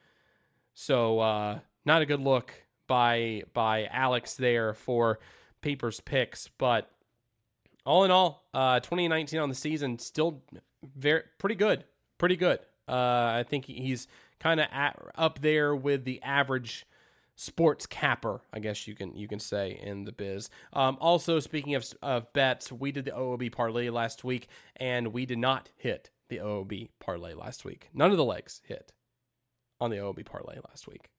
[0.74, 2.54] So uh, not a good look
[2.88, 5.20] by by Alex there for
[5.62, 6.90] Peepers picks, but
[7.86, 10.44] all in all, uh, 2019 on the season still
[10.84, 11.86] very pretty good,
[12.18, 12.60] pretty good.
[12.88, 14.08] Uh, I think he's
[14.40, 14.68] kind of
[15.16, 16.86] up there with the average
[17.38, 20.50] sports capper, I guess you can you can say in the biz.
[20.74, 25.26] Um, also, speaking of of bets, we did the OOB parlay last week, and we
[25.26, 27.88] did not hit the OOB parlay last week.
[27.94, 28.92] None of the legs hit
[29.80, 31.10] on the OOB parlay last week.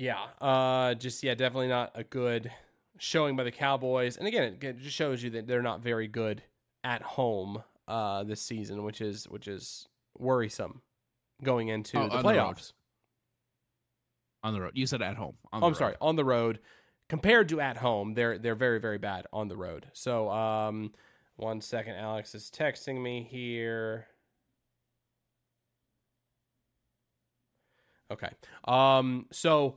[0.00, 2.50] Yeah, uh, just yeah, definitely not a good
[2.96, 4.16] showing by the Cowboys.
[4.16, 6.42] And again, it just shows you that they're not very good
[6.82, 9.86] at home uh, this season, which is which is
[10.18, 10.80] worrisome
[11.42, 12.72] going into Oh, the on the playoffs.
[14.42, 15.34] On the road, you said at home.
[15.52, 15.76] Oh, the I'm road.
[15.76, 16.60] sorry, on the road.
[17.10, 19.88] Compared to at home, they're they're very very bad on the road.
[19.92, 20.92] So, um,
[21.36, 24.06] one second, Alex is texting me here.
[28.10, 28.30] Okay.
[28.64, 29.26] Um.
[29.30, 29.76] So,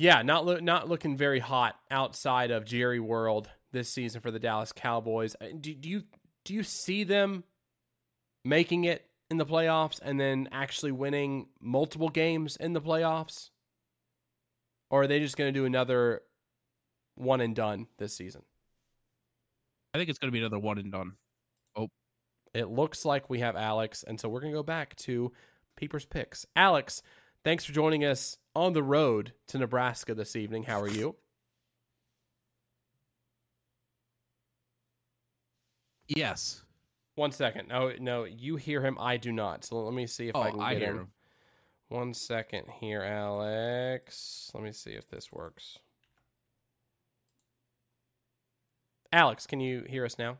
[0.00, 4.38] yeah, not loo- not looking very hot outside of Jerry World this season for the
[4.38, 5.36] Dallas Cowboys.
[5.38, 6.04] Uh, Do, do you
[6.42, 7.44] do you see them
[8.42, 13.50] making it in the playoffs and then actually winning multiple games in the playoffs?
[14.90, 16.22] Or are they just going to do another
[17.16, 18.42] one and done this season?
[19.92, 21.12] I think it's going to be another one and done.
[21.76, 21.88] Oh.
[22.54, 25.30] It looks like we have Alex, and so we're going to go back to
[25.76, 26.46] Peepers Picks.
[26.56, 27.02] Alex,
[27.44, 30.64] thanks for joining us on the road to Nebraska this evening.
[30.64, 31.16] How are you?
[36.08, 36.62] Yes.
[37.14, 37.68] One second.
[37.68, 38.96] No, no, you hear him.
[38.98, 39.64] I do not.
[39.64, 40.98] So let me see if oh, I can I get hear him.
[40.98, 41.08] him.
[41.88, 44.50] One second here, Alex.
[44.54, 45.78] Let me see if this works.
[49.12, 50.38] Alex, can you hear us now?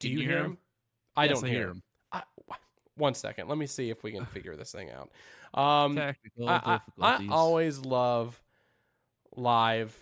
[0.00, 0.58] Do you, hear him?
[1.16, 1.76] I Yes, don't I hear hear him.
[1.76, 1.82] him.
[2.12, 2.22] I,
[2.96, 3.48] one second.
[3.48, 5.10] Let me see if we can figure this thing out.
[5.58, 8.40] Um, Technical I, I, I always love
[9.34, 9.96] live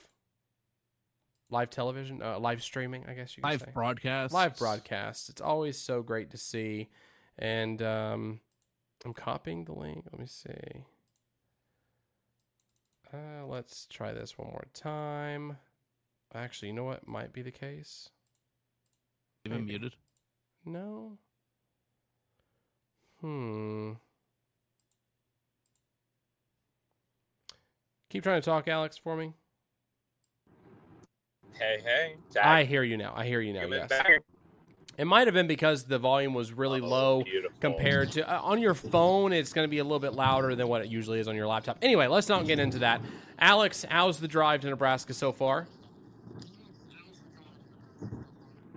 [1.51, 3.05] live television, uh, live streaming.
[3.07, 3.71] I guess you could live say.
[3.73, 4.35] broadcast.
[4.35, 5.29] live broadcast.
[5.29, 6.89] It's always so great to see.
[7.39, 8.41] And um,
[9.05, 10.05] I'm copying the link.
[10.11, 10.85] Let me see.
[13.13, 15.59] Uh, let's try this one more time.
[16.35, 18.11] Actually, you know what might be the case?
[19.45, 19.95] Even muted.
[20.65, 21.19] No.
[23.21, 23.93] Hmm.
[28.11, 29.33] Keep trying to talk, Alex, for me.
[31.59, 32.15] Hey, hey.
[32.43, 33.13] I hear you now.
[33.17, 33.67] I hear you now.
[33.67, 33.89] Yes.
[33.89, 34.23] back.
[34.97, 37.57] It might have been because the volume was really Oh, low beautiful.
[37.61, 39.33] compared to uh, on your phone.
[39.33, 41.49] It's going to be a little bit louder than what it usually is on your
[41.49, 41.79] laptop.
[41.83, 43.01] Anyway, let's not get into that.
[43.39, 45.67] Alex, how's the drive to Nebraska so far?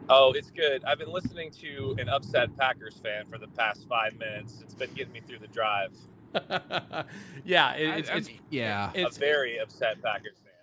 [0.10, 0.84] Oh, it's good.
[0.86, 4.60] I've been listening to an upset Packers fan for the past five minutes.
[4.62, 5.92] It's been getting me through the drive.
[7.46, 8.92] yeah, it, it's, I it's yeah.
[8.94, 10.54] it's a very upset Packers fan.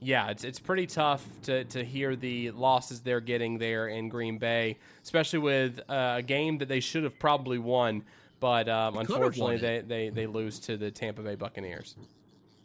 [0.00, 4.38] yeah, it's it's pretty tough to to hear the losses they're getting there in Green
[4.38, 8.04] Bay, especially with uh, a game that they should have probably won,
[8.40, 11.34] but um, They could have unfortunately won they, they they lose to the Tampa Bay
[11.34, 11.96] Buccaneers.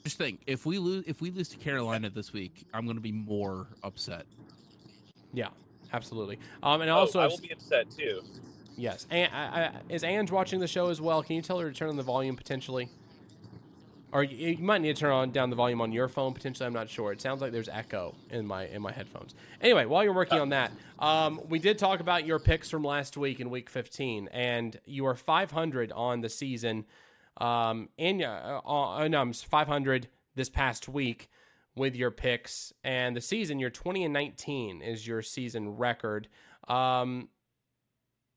[0.03, 3.01] Just think, if we lose, if we lose to Carolina this week, I'm going to
[3.01, 4.25] be more upset.
[5.31, 5.47] Yeah,
[5.93, 6.39] absolutely.
[6.61, 8.21] Um, and Oh, also I will be upset too.
[8.75, 9.05] Yes.
[9.09, 11.21] And, I, I, is Ange watching the show as well?
[11.23, 12.89] Can you tell her to turn on the volume potentially?
[14.11, 16.67] Or you, you might need to turn on down the volume on your phone potentially.
[16.67, 17.11] I'm not sure.
[17.11, 19.33] It sounds like there's echo in my in my headphones.
[19.61, 23.17] Anyway, while you're working on that, um, we did talk about your picks from last
[23.17, 26.85] week in Week 15, and you are 500 on the season.
[27.37, 31.29] Um, in uh, uh, no, I'm 500 this past week
[31.75, 36.27] with your picks, and the season you're 20 and 19 is your season record.
[36.67, 37.29] Um,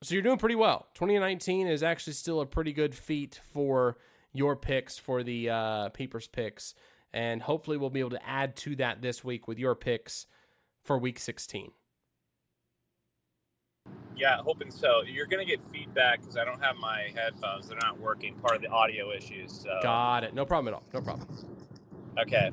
[0.03, 0.87] so you're doing pretty well.
[0.95, 3.99] 2019 is actually still a pretty good feat for
[4.33, 6.75] your picks for the uh, Peepers picks,
[7.13, 10.27] and hopefully we'll be able to add to that this week with your picks
[10.85, 11.73] for Week 16.
[14.17, 15.03] Yeah, hoping so.
[15.07, 18.35] You're gonna get feedback because I don't have my headphones; they're not working.
[18.37, 19.53] Part of the audio issues.
[19.53, 20.35] So Got it.
[20.35, 20.83] No problem at all.
[20.95, 21.29] No problem.
[22.19, 22.51] okay,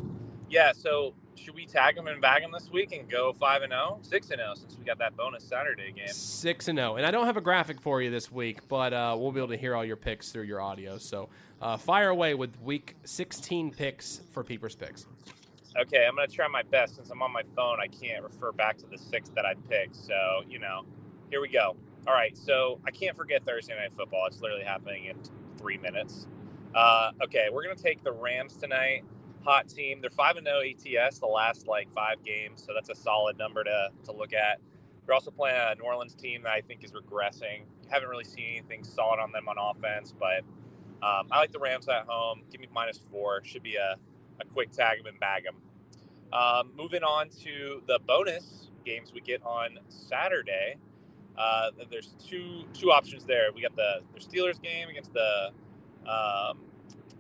[0.53, 0.71] yeah.
[0.71, 3.99] So should we tag them and bag them this week and go five and zero,
[4.03, 6.07] six and zero since we got that bonus Saturday game?
[6.07, 9.15] Six and zero, and I don't have a graphic for you this week, but uh,
[9.19, 10.99] we'll be able to hear all your picks through your audio.
[10.99, 11.29] So
[11.59, 15.07] uh, fire away with Week 16 picks for Peepers picks.
[15.75, 17.79] Okay, I'm gonna try my best since I'm on my phone.
[17.79, 19.95] I can't refer back to the six that I picked.
[19.95, 20.85] So you know,
[21.31, 21.75] here we go.
[22.05, 24.27] All right, so I can't forget Thursday night football.
[24.27, 25.15] It's literally happening in
[25.57, 26.27] three minutes.
[26.75, 29.03] Uh, okay, we're gonna take the Rams tonight.
[29.45, 30.01] Hot team.
[30.01, 33.63] They're five and zero ATS the last like five games, so that's a solid number
[33.63, 34.59] to to look at.
[35.07, 37.63] We're also playing a New Orleans team that I think is regressing.
[37.89, 40.39] Haven't really seen anything solid on them on offense, but
[41.05, 42.43] um, I like the Rams at home.
[42.51, 43.43] Give me minus four.
[43.43, 43.97] Should be a
[44.41, 45.55] a quick tag them and bag them.
[46.33, 50.77] Um, moving on to the bonus games we get on Saturday.
[51.37, 53.51] Uh, there's two two options there.
[53.53, 55.51] We got the, the Steelers game against the
[56.09, 56.59] um,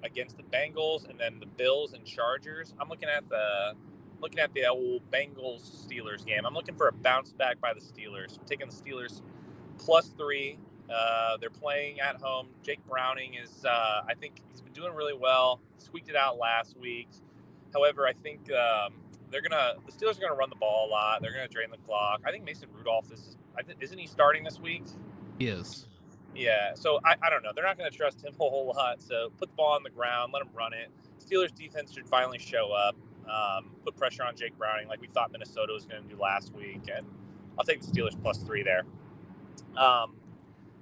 [0.03, 2.73] against the Bengals, and then the Bills and Chargers.
[2.79, 3.73] I'm looking at the
[4.21, 6.45] looking at the old Bengals Steelers game.
[6.45, 8.39] I'm looking for a bounce back by the Steelers.
[8.39, 9.21] I'm taking the Steelers
[9.77, 10.57] plus three.
[10.93, 12.47] Uh, they're playing at home.
[12.61, 15.59] Jake Browning is, uh, I think, he's been doing really well.
[15.77, 17.09] Squeaked it out last week.
[17.73, 18.93] However, I think um,
[19.31, 21.21] they're gonna the Steelers are gonna run the ball a lot.
[21.21, 22.21] They're gonna drain the clock.
[22.25, 23.37] I think Mason Rudolph is,
[23.79, 24.83] isn't he starting this week?
[25.39, 25.87] Is
[26.35, 27.51] Yeah, so I, I don't know.
[27.53, 29.01] They're not going to trust him a whole lot.
[29.01, 30.89] So put the ball on the ground, let him run it.
[31.19, 32.95] Steelers defense should finally show up,
[33.29, 36.53] um, put pressure on Jake Browning like we thought Minnesota was going to do last
[36.53, 36.89] week.
[36.95, 37.05] And
[37.57, 38.83] I'll take the Steelers plus three there.
[39.77, 40.15] Um,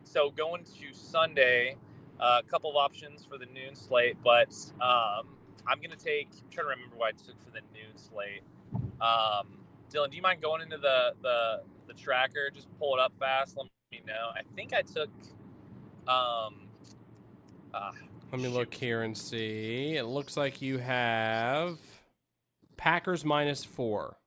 [0.03, 1.75] so going to Sunday,
[2.19, 5.27] uh, a couple of options for the noon slate, but um,
[5.67, 8.41] I'm going to take, I'm trying to remember what I took for the noon slate.
[8.99, 12.49] Um, Dillon, do you mind going into the, the, the tracker?
[12.53, 13.57] Just pull it up fast.
[13.57, 14.29] Let me know.
[14.33, 15.09] I think I took.
[16.07, 16.67] Um,
[17.73, 17.91] uh,
[18.31, 19.95] Let me look here and see.
[19.95, 21.77] It looks like you have
[22.77, 24.17] Packers minus four.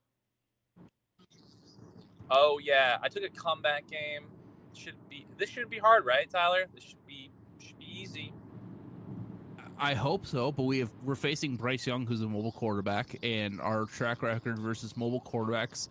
[2.31, 4.27] Oh yeah, I took a comeback game.
[4.75, 6.65] Should be this shouldn't be hard, right, Tylor?
[6.75, 8.33] This should be should be easy.
[9.79, 13.61] I hope so, but we have we're facing Bryce Young, who's a mobile quarterback, and
[13.61, 15.89] our track record versus mobile quarterbacks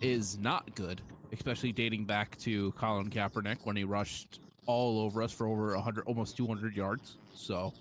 [0.00, 1.02] is not good,
[1.32, 6.04] especially dating back to Colin Kaepernick when he rushed all over us for over 100,
[6.06, 7.16] almost 200 yards.
[7.34, 7.72] So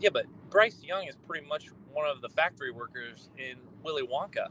[0.00, 4.48] Yeah, but Bryce Young is pretty much one of the factory workers in Willy Wonka.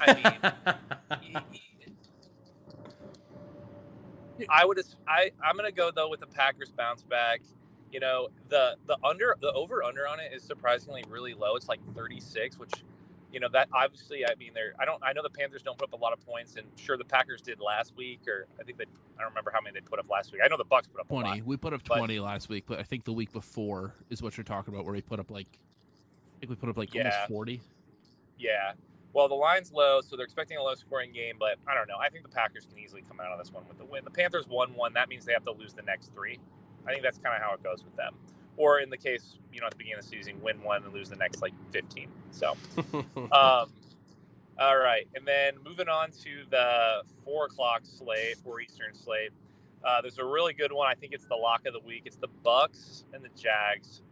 [0.00, 1.36] I mean, he,
[4.38, 4.80] he, I would.
[5.06, 7.42] I I'm gonna go though with the Packers bounce back.
[7.92, 11.54] You know, the the under the over under on it is surprisingly really low.
[11.54, 12.72] It's like 36, which
[13.36, 15.88] you know that obviously I mean they're I don't I know the Panthers don't put
[15.88, 18.78] up a lot of points and sure the Packers did last week or I think
[18.78, 18.84] they
[19.18, 20.40] I don't remember how many they put up last week.
[20.42, 21.42] I know the Bucks put up 20.
[21.42, 24.38] We put up 20 but, last week, but I think the week before is what
[24.38, 27.10] you're talking about where we put up like I think we put up like yeah.
[27.10, 27.60] almost 40.
[28.38, 28.72] Yeah.
[29.12, 31.96] Well, the line's low, so they're expecting a low scoring game, but I don't know.
[32.00, 34.02] I think the Packers can easily come out of this one with the win.
[34.04, 34.94] The Panthers won one.
[34.94, 36.38] That means they have to lose the next three.
[36.86, 38.14] I think that's kind of how it goes with them.
[38.56, 40.92] Or in the case, you know, at the beginning of the season, win one and
[40.92, 42.08] lose the next like 15.
[42.30, 42.56] So,
[43.16, 43.70] um,
[44.58, 45.06] all right.
[45.14, 49.30] And then moving on to the four o'clock slate, four Eastern slate.
[49.84, 50.88] Uh, there's a really good one.
[50.88, 52.02] I think it's the lock of the week.
[52.06, 54.02] It's the Bucks and the Jags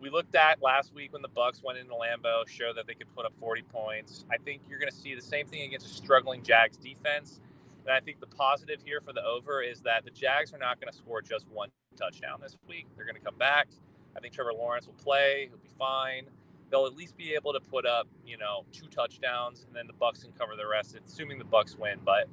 [0.00, 3.12] we looked at last week when the Bucks went into Lambeau, showed that they could
[3.14, 4.24] put up 40 points.
[4.30, 7.40] I think you're going to see the same thing against a struggling Jags defense.
[7.88, 10.78] And I think the positive here for the over is that the Jags are not
[10.78, 12.86] going to score just one touchdown this week.
[12.94, 13.68] They're going to come back.
[14.14, 15.48] I think Trevor Lawrence will play.
[15.48, 16.26] He'll be fine.
[16.70, 19.94] They'll at least be able to put up, you know, two touchdowns, and then the
[19.94, 21.98] Bucks can cover the rest, assuming the Bucks win.
[22.04, 22.24] But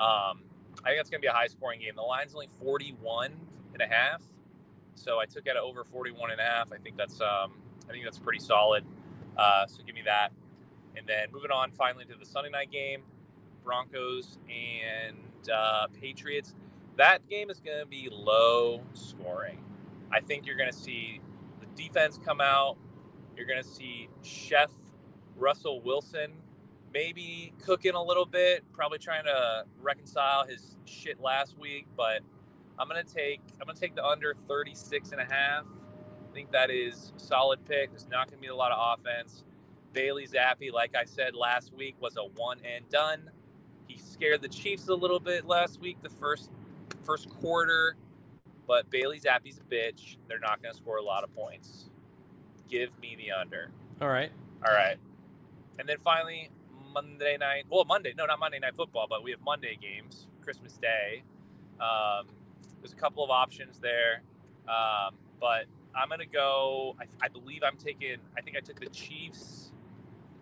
[0.00, 0.40] um,
[0.82, 1.92] I think that's going to be a high-scoring game.
[1.94, 3.32] The line's only 41
[3.74, 4.22] and a half.
[4.94, 6.72] So I took it over 41 and a half.
[6.72, 7.52] I think that's um,
[7.86, 8.82] I think that's pretty solid.
[9.36, 10.32] Uh, so give me that.
[10.96, 13.02] And then moving on finally to the Sunday night game,
[13.66, 15.18] Broncos and
[15.52, 16.54] uh, Patriots.
[16.96, 19.62] That game is going to be low scoring.
[20.12, 21.20] I think you're going to see
[21.60, 22.78] the defense come out.
[23.36, 24.70] You're going to see Chef
[25.36, 26.32] Russell Wilson
[26.94, 32.22] maybe cooking a little bit, probably trying to reconcile his shit last week, but
[32.78, 35.64] I'm gonna take I'm gonna take the under 36 and a half.
[35.66, 37.90] I think that is solid pick.
[37.90, 39.44] There's not gonna be a lot of offense.
[39.92, 43.30] Bailey Zappe, like I said last week, was a one and done.
[43.86, 46.50] He scared the Chiefs a little bit last week, the first
[47.04, 47.96] first quarter.
[48.66, 50.16] But Bailey Zappe's a bitch.
[50.28, 51.90] They're not gonna score a lot of points.
[52.68, 53.70] Give me the under.
[54.00, 54.30] All right.
[54.66, 54.96] All right.
[55.78, 56.50] And then finally,
[56.92, 57.66] Monday night.
[57.68, 58.14] Well, Monday.
[58.16, 60.28] No, not Monday night football, but we have Monday games.
[60.46, 61.24] Christmas Day.
[61.80, 62.26] Um,
[62.80, 64.22] there's a couple of options there,
[64.68, 66.96] um, but I'm gonna go.
[67.00, 68.16] I, I, believe I'm taking.
[68.38, 69.72] I think I took the Chiefs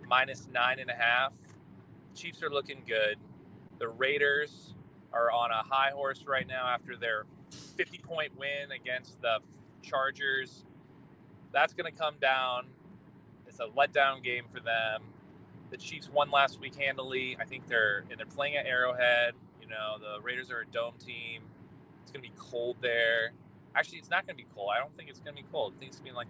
[0.06, 1.32] minus nine and a half.
[2.14, 3.16] Chiefs are looking good.
[3.84, 4.74] The Raiders
[5.12, 7.26] are on a high horse right now after their
[7.76, 9.40] 50 point win against the
[9.82, 10.64] Chargers.
[11.52, 12.68] That's gonna come down.
[13.46, 15.02] It's a letdown game for them.
[15.70, 17.36] The Chiefs won last week handily.
[17.40, 19.34] I think they're and they're playing at Arrowhead.
[19.62, 21.42] You know, the Raiders are a dome team
[22.02, 23.32] It's going to be cold there.
[23.76, 24.70] Actually, it's not going to be cold.
[24.76, 25.74] I don't think it's going to be cold.
[25.76, 26.28] I think it's going to be like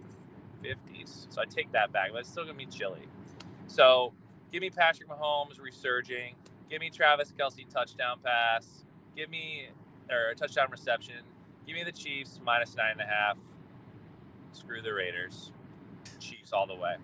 [0.63, 0.69] the
[1.03, 1.27] 50s.
[1.29, 3.07] So I take that back, but it's still going to be chilly.
[3.67, 4.13] So
[4.51, 6.35] give me Patrick Mahomes resurging.
[6.69, 8.83] Give me Travis Kelce touchdown pass.
[9.15, 9.67] Give me
[10.09, 11.15] or a touchdown reception.
[11.65, 13.37] Give me the Chiefs minus nine and a half.
[14.51, 15.51] Screw the Raiders.
[16.19, 16.95] Chiefs all the way.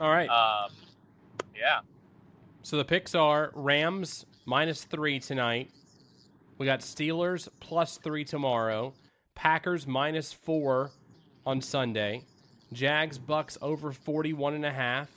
[0.00, 0.28] All right.
[0.28, 0.70] Um,
[1.56, 1.80] yeah.
[2.62, 5.70] So the picks are Rams minus three tonight.
[6.58, 8.94] We got Steelers plus three tomorrow,
[9.34, 10.90] Packers minus four
[11.46, 12.24] on Sunday,
[12.72, 15.08] Jags Bucks over 41 and a half,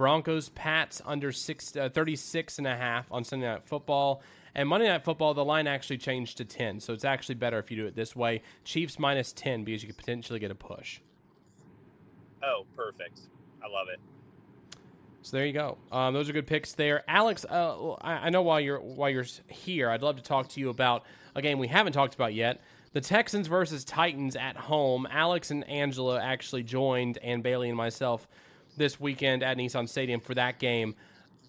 [0.00, 4.22] Broncos Pats under six, uh, 36 and a half on Sunday Night Football.
[4.54, 6.80] And Monday Night Football, the line actually changed to 10.
[6.80, 8.40] So it's actually better if you do it this way.
[8.64, 11.00] Chiefs minus 10 because you could potentially get a push.
[12.42, 13.20] Oh, perfect.
[13.62, 14.00] I love it.
[15.20, 15.76] So there you go.
[15.92, 17.44] Um, those are good picks there, Alex.
[17.44, 20.70] Uh, I, I, know while you're while you're here, I'd love to talk to you
[20.70, 22.62] about a game we haven't talked about yet:
[22.94, 25.06] the Texans versus Titans at home.
[25.10, 28.26] Alex and Angela actually joined, and Bailey and myself
[28.80, 30.96] this weekend at Nissan Stadium for that game.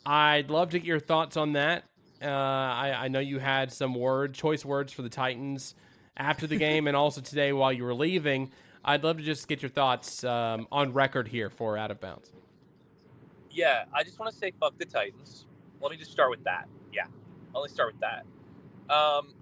[0.06, 1.86] I'd love to get your thoughts on that.
[2.22, 5.74] Uh, I, I know you had some word choice words for the Titans
[6.16, 8.52] after the game, and also today while you were leaving.
[8.86, 12.32] I'd love to just get your thoughts um, on record here for Out of Bounds
[13.54, 15.46] yeah, I just want to say fuck the Titans.
[15.82, 16.68] Let me just start with that.
[16.94, 17.06] Yeah,
[17.54, 18.94] let me start with that.
[18.94, 19.34] Um,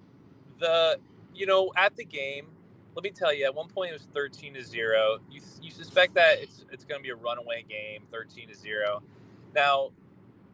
[0.59, 0.99] the
[1.33, 2.47] you know at the game,
[2.95, 5.19] let me tell you, at one point it was thirteen to zero.
[5.29, 9.01] You you suspect that it's it's going to be a runaway game, thirteen to zero.
[9.55, 9.91] Now,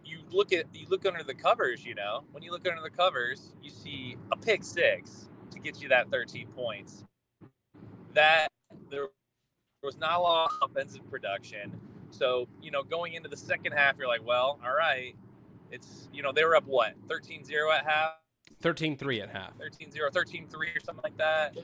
[0.03, 1.85] you look at you look under the covers.
[1.85, 5.81] You know, when you look under the covers, you see a pick six to get
[5.81, 7.03] you that thirteen points.
[8.13, 8.47] That
[8.89, 9.07] there
[9.83, 11.79] was not a lot of offensive production
[12.15, 15.15] so, you know, going into the second half, you're like, well, all right.
[15.71, 18.11] It's, you know, they were up what, 13 0 at half?
[18.61, 19.57] 13 3 at half.
[19.57, 21.55] 13 0, 13 3 or something like that.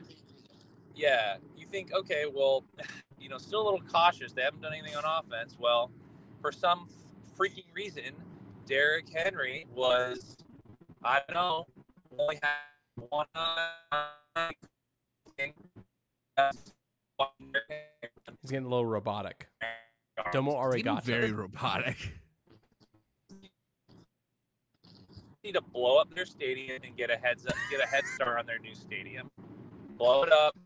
[0.94, 1.36] Yeah.
[1.56, 2.64] You think, okay, well,
[3.18, 4.32] you know, still a little cautious.
[4.32, 5.56] They haven't done anything on offense.
[5.58, 5.90] Well,
[6.40, 6.88] for some
[7.38, 8.12] freaking reason,
[8.66, 10.36] Derrick Henry was,
[11.04, 11.66] I don't know,
[12.18, 12.50] only had
[13.08, 13.26] one.
[18.40, 19.48] He's getting a little robotic.
[20.32, 21.02] Domo arigato.
[21.02, 21.96] Very robotic.
[25.44, 28.38] need to blow up their stadium and get a heads up, get a head start
[28.38, 29.28] on their new stadium.
[29.98, 30.56] Blow it up.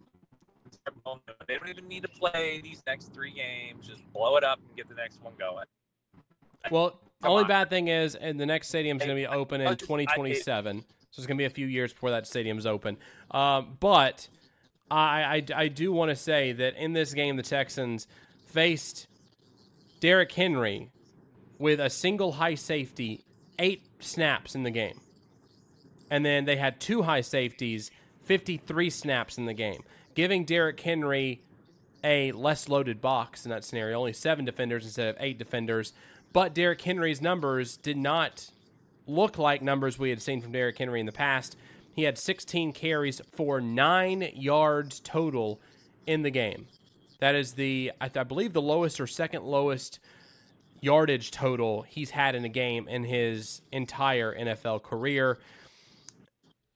[1.47, 3.87] They don't even need to play these next three games.
[3.87, 5.65] Just blow it up and get the next one going.
[6.71, 6.91] Well,
[7.23, 7.49] Come only on.
[7.49, 9.97] bad thing is, and the next stadium's going to be open in I just- I
[9.99, 10.81] hate- 2027,
[11.11, 12.99] so it's going to be a few years before that stadium's open.
[13.31, 14.29] Um, but
[14.91, 18.07] I, I, I do want to say that in this game, the Texans
[18.47, 19.07] faced
[20.01, 20.91] Derrick Henry
[21.59, 23.25] with a single high safety,
[23.59, 25.01] eight snaps in the game,
[26.11, 27.91] and then they had two high safeties,
[28.25, 29.83] 53 snaps in the game,
[30.17, 31.43] giving Derrick Henry
[32.03, 35.93] a less loaded box in that scenario, only seven defenders instead of eight defenders.
[36.33, 38.51] But Derrick Henry's numbers did not
[39.07, 41.57] look like numbers we had seen from Derrick Henry in the past.
[41.93, 45.61] He had 16 carries for nine yards total
[46.07, 46.67] in the game.
[47.21, 50.01] That is the, I, I believe, the lowest or second lowest
[50.81, 55.39] yardage total he's had in a game in his entire NFL career.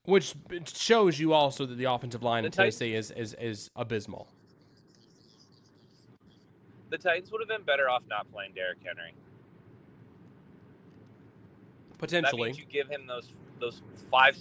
[0.05, 0.33] Which
[0.73, 4.27] shows you also that the offensive line The Titans- Tennessee is, is, is abysmal.
[6.89, 9.13] The Titans would have been better off not playing Derrick Henry.
[11.97, 12.51] Potentially.
[12.53, 13.29] you give him those
[13.59, 14.35] those five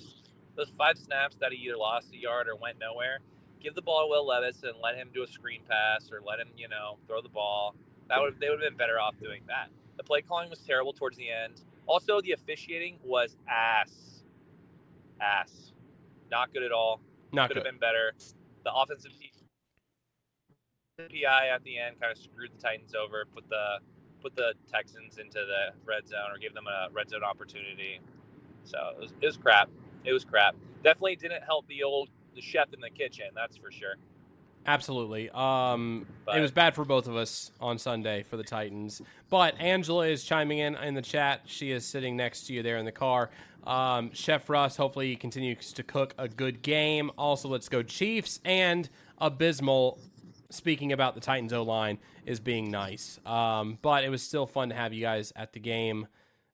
[0.57, 3.19] those five snaps that he either lost a yard or went nowhere.
[3.63, 6.41] Give the ball to Will Levis and let him do a screen pass or let
[6.41, 7.75] him, you know, throw the ball.
[8.09, 9.69] That would they would have been better off doing that.
[9.99, 11.61] The play calling was terrible towards the end.
[11.87, 14.20] Also, the officiating was ass,
[15.21, 15.73] ass,
[16.31, 17.01] not good at all.
[17.33, 17.66] Not Could good.
[17.66, 18.12] have been better.
[18.64, 19.12] The offensive
[21.09, 23.25] PI at the end kind of screwed the Titans over.
[23.33, 23.79] Put the
[24.21, 28.01] put the Texans into the red zone or gave them a red zone opportunity.
[28.64, 29.71] So it was, it was crap.
[30.05, 30.57] It was crap.
[30.85, 33.27] Definitely didn't help the old the chef in the kitchen.
[33.35, 33.95] That's for sure.
[34.66, 35.31] Absolutely.
[35.31, 39.01] Um, it was bad for both of us on Sunday for the Titans.
[39.31, 41.43] But Angela is chiming in in the chat.
[41.47, 43.31] She is sitting next to you there in the car.
[43.65, 47.11] Um, Chef Russ, hopefully continues to cook a good game.
[47.17, 48.89] Also, let's go Chiefs and
[49.19, 50.01] abysmal.
[50.53, 54.71] Speaking about the Titans O line is being nice, um, but it was still fun
[54.71, 56.09] to have you guys at the game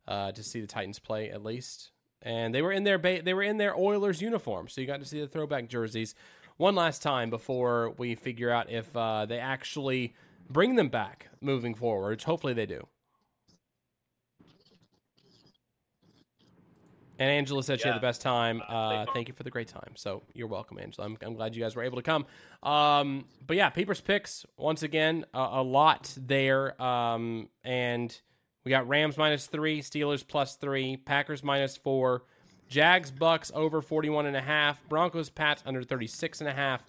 [0.07, 1.93] uh, to see the Titans play at least.
[2.21, 5.01] And they were in their ba- they were in their Oilers uniform, so you got
[5.01, 6.15] to see the throwback jerseys
[6.59, 10.15] one last time before we figure out if uh, they actually
[10.49, 12.23] bring them back moving forward.
[12.23, 12.87] Hopefully they do.
[17.19, 18.62] And Angela said she had the best time.
[18.69, 19.93] Uh, thank you for the great time.
[19.95, 21.07] So you're welcome, Angela.
[21.07, 22.27] I'm, I'm glad you guys were able to come.
[22.62, 26.81] Um, but yeah, Peepers picks once again a, a lot there.
[26.83, 28.19] Um, and
[28.64, 32.25] we got Rams minus three, Steelers plus three, Packers minus four,
[32.69, 36.83] Jags Bucks over 41 and a half, Broncos Pats under 36 and a half,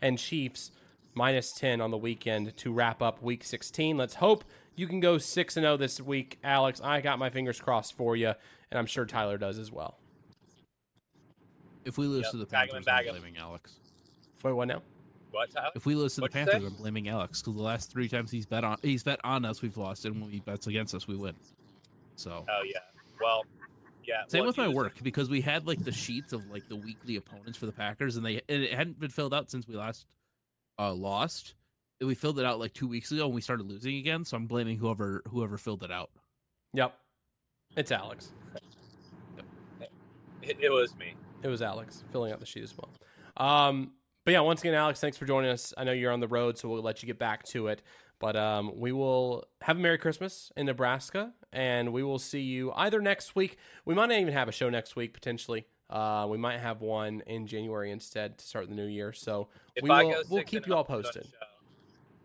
[0.00, 0.70] and Chiefs
[1.14, 3.96] minus 10 on the weekend to wrap up week 16.
[3.96, 6.80] Let's hope you can go 6 and 0 this week, Alex.
[6.82, 8.34] I got my fingers crossed for you,
[8.72, 9.98] and I'm sure Tylor does as well.
[11.84, 13.14] If we lose Yep, to the tag 'em and Panthers, I'm bag 'em.
[13.20, 13.78] blaming Alex.
[14.42, 14.82] Wait, what now?
[15.30, 15.70] What Tylor?
[15.74, 16.66] If we lose to the What'd you Panthers, say?
[16.68, 19.62] I'm blaming Alex because the last three times he's bet on he's bet on us,
[19.62, 21.34] we've lost, and when he bets against us, we win.
[22.16, 22.78] So Oh yeah.
[23.20, 23.44] Well,
[24.04, 24.24] yeah.
[24.26, 26.76] same well, with my lose- work because we had like the sheets of like the
[26.76, 29.74] weekly opponents for the Packers, and they and it hadn't been filled out since we
[29.76, 30.06] last
[30.78, 31.54] uh lost.
[32.00, 34.24] And We filled it out like two weeks ago, and we started losing again.
[34.24, 36.10] So I'm blaming whoever whoever filled it out.
[36.74, 36.98] Yep.
[37.76, 38.32] It's Alex.
[40.42, 41.14] It, it was me.
[41.42, 42.90] It was Alex filling out the sheet as well.
[43.36, 43.92] Um,
[44.24, 45.72] but yeah, once again, Alex, thanks for joining us.
[45.76, 47.82] I know you're on the road, so we'll let you get back to it.
[48.18, 52.72] But um, we will have a Merry Christmas in Nebraska, and we will see you
[52.76, 53.56] either next week.
[53.84, 55.66] We might not even have a show next week, potentially.
[55.90, 59.12] Uh, we might have one in January instead to start the new year.
[59.12, 61.28] So If we will, we'll keep you all oh, we're doing a posted.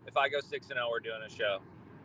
[0.05, 1.59] If I go six and zero, we're doing a show.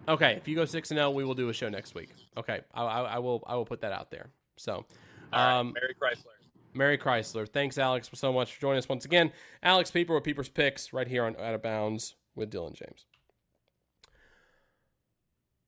[0.08, 2.10] Okay, if you go six and zero, we will do a show next week.
[2.36, 4.30] Okay, I, I, I will I will put that out there.
[4.56, 4.84] So, All
[5.32, 5.58] right.
[5.58, 6.74] um, Merry Chrysler.
[6.74, 7.48] Mary Chrysler.
[7.48, 9.32] Thanks, Alex, so much for joining us once again.
[9.62, 13.04] Alex Pieper with Peeper's Picks right here on Out of Bounds with Dillon James.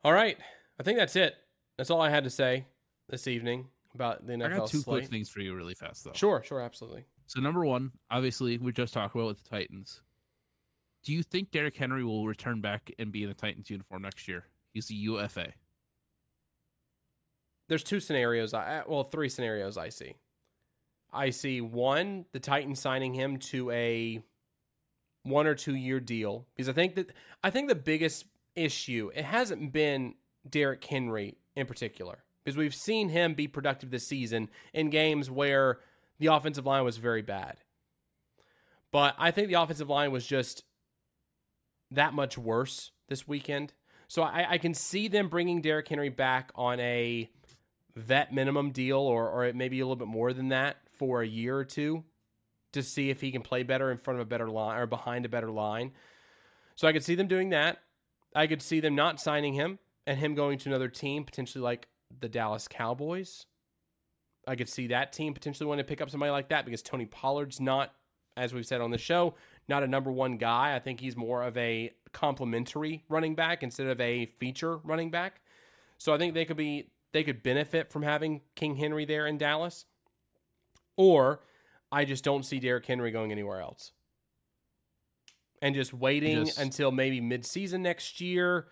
[0.03, 0.37] All right.
[0.79, 1.35] I think that's it.
[1.77, 2.67] That's all I had to say
[3.09, 5.03] this evening about the NFL I got two slate.
[5.03, 6.13] quick things for you, really fast though.
[6.15, 7.05] Sure, sure, absolutely.
[7.27, 10.03] So number one, obviously, we just talked about with the Titans.
[11.05, 14.27] Do you think Derrick Henry will return back and be in a Titans uniform next
[14.27, 14.47] year?
[14.73, 15.53] He's a UFA.
[17.69, 18.55] There's two scenarios.
[18.55, 20.17] I well, three scenarios I see.
[21.13, 24.23] I see one, the Titans signing him to a
[25.23, 28.27] one or two year deal because I think that I think the biggest
[28.57, 30.15] issue it hasn't been
[30.49, 35.79] Derrick Henry in particular because we've seen him be productive this season in games where
[36.19, 37.59] the offensive line was very bad.
[38.93, 40.65] But I think the offensive line was just
[41.95, 43.73] that much worse this weekend.
[44.09, 47.31] So I, I can see them bringing Derrick Henry back on a
[47.97, 51.57] vet minimum deal or, or maybe a little bit more than that for a year
[51.57, 52.05] or two
[52.73, 55.25] to see if he can play better in front of a better line or behind
[55.25, 55.93] a better line.
[56.75, 57.79] So I could see them doing that.
[58.35, 61.87] I could see them not signing him and him going to another team, potentially like
[62.21, 63.47] the Dallas Cowboys.
[64.47, 67.07] I could see that team potentially wanting to pick up somebody like that because Tony
[67.07, 67.95] Pollard's not,
[68.37, 69.35] as we've said on the show,
[69.69, 70.75] not a number one guy.
[70.75, 75.41] I think he's more of a complementary running back instead of a feature running back.
[75.99, 79.39] So I think they could be they could benefit from having King Henry there in
[79.39, 79.85] Dallas.
[80.97, 81.41] Or
[81.91, 83.93] I just don't see Derrick Henry going anywhere else.
[85.63, 88.67] And just waiting just, until maybe midseason next year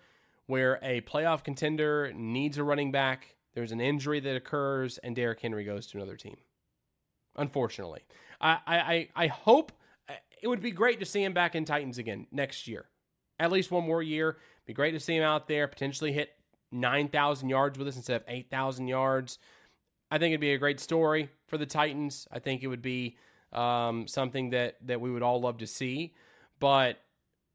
[0.45, 5.39] where a playoff contender needs a running back, there's an injury that occurs, and Derrick
[5.39, 6.37] Henry goes to another team.
[7.35, 8.01] Unfortunately.
[8.41, 9.71] I, I, I hope
[10.41, 12.85] it would be great to see him back in Titans again next year.
[13.39, 14.37] At least one more year.
[14.65, 16.35] Be great to see him out there, potentially hit
[16.71, 19.39] 9,000 yards with us instead of 8,000 yards.
[20.11, 22.27] I think it'd be a great story for the Titans.
[22.31, 23.17] I think it would be
[23.51, 26.13] um, something that that we would all love to see,
[26.59, 26.99] but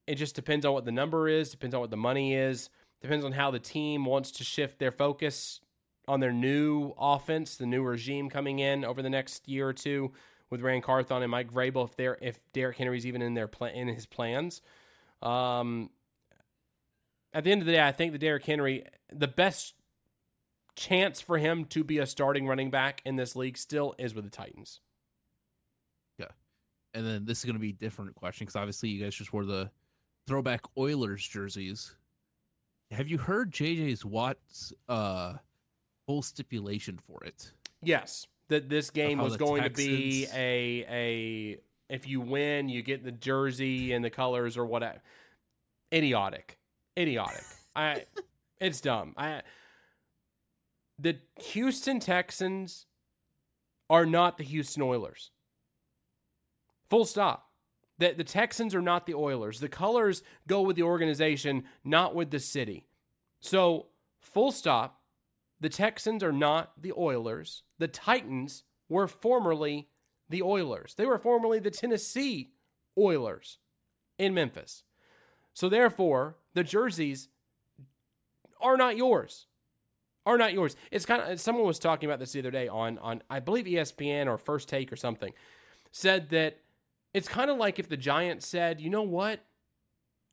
[0.07, 2.70] it just depends on what the number is, depends on what the money is,
[3.03, 5.61] depends on how the team wants to shift their focus
[6.07, 10.12] on their new offense, the new regime coming in over the next year or two
[10.51, 13.74] with Ran Carthon and Mike Vrabel if they're if Derrick Henry's even in their plan
[13.74, 14.62] in his plans.
[15.22, 15.90] Um,
[17.32, 19.74] at the end of the day, I think the Derrick Henry the best
[20.76, 24.24] chance for him to be a starting running back in this league still is with
[24.24, 24.80] the Titans.
[26.18, 26.28] Yeah.
[26.94, 29.32] And then this is going to be a different question because obviously you guys just
[29.32, 29.70] wore the
[30.26, 31.96] throwback Oilers jerseys.
[32.92, 35.34] Have you heard JJ's Watt's uh,
[36.07, 37.53] full stipulation for it?
[37.82, 38.26] Yes.
[38.49, 39.86] That this game was going Texans...
[39.86, 44.66] to be a a if you win, you get the jersey and the colors or
[44.66, 45.01] whatever.
[45.92, 46.59] Idiotic.
[46.99, 47.44] Idiotic.
[47.76, 48.05] I
[48.61, 49.14] it's dumb.
[49.16, 49.42] I
[50.99, 52.86] the Houston Texans
[53.88, 55.30] are not the Houston Oilers.
[56.90, 57.51] Full stop.
[57.99, 59.61] The, the Texans are not the Oilers.
[59.61, 62.86] The colors go with the organization, not with the city.
[63.40, 63.86] So,
[64.20, 65.01] full stop.
[65.61, 67.64] The Texans are not the Oilers.
[67.78, 69.88] The Titans were formerly
[70.28, 70.94] the Oilers.
[70.94, 72.50] They were formerly the Tennessee
[72.96, 73.58] Oilers
[74.18, 74.82] in Memphis.
[75.54, 77.28] So, therefore, the jerseys
[78.60, 79.46] are not yours
[80.28, 80.76] are not yours.
[80.90, 83.64] It's kind of someone was talking about this the other day on on I believe
[83.64, 85.32] ESPN or First Take or something
[85.90, 86.58] said that
[87.14, 89.40] it's kind of like if the Giants said, "You know what?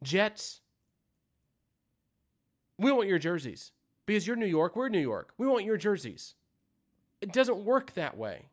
[0.04, 0.60] Jets,
[2.78, 3.72] we want your jerseys
[4.06, 5.34] because you're New York, we're New York.
[5.38, 6.36] We want your jerseys."
[7.26, 8.50] It doesn't work that way.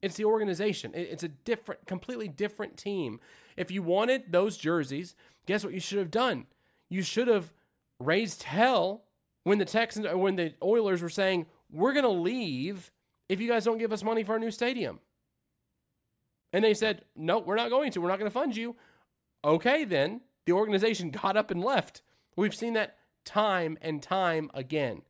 [0.00, 0.92] It's the organization.
[0.94, 3.20] It's a different, completely different team.
[3.58, 6.46] If you wanted those jerseys, guess what you should have done?
[6.88, 7.52] You should have
[7.98, 9.04] raised hell
[9.44, 12.90] when the Texans when the Oilers were saying, "We're going to leave
[13.28, 15.00] if you guys don't give us money for our new stadium."
[16.54, 18.00] And they said, "No, we're not going to.
[18.00, 18.76] We're not going to fund you."
[19.44, 22.00] Okay, then the organization got up and left.
[22.34, 22.96] We've seen that
[23.26, 25.02] time and time again.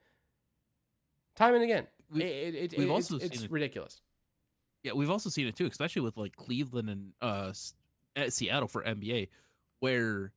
[1.36, 1.86] Time and again.
[2.12, 4.00] We, it, it, we've it, also it's, it's ridiculous.
[4.82, 7.52] Yeah, we've also seen it too, especially with like Cleveland and uh,
[8.28, 9.28] Seattle for NBA,
[9.80, 10.32] where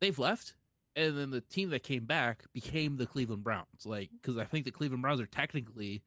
[0.00, 0.54] they've left
[0.96, 3.84] and then the team that came back became the Cleveland Browns.
[3.84, 6.02] Like, because I think the Cleveland Browns are technically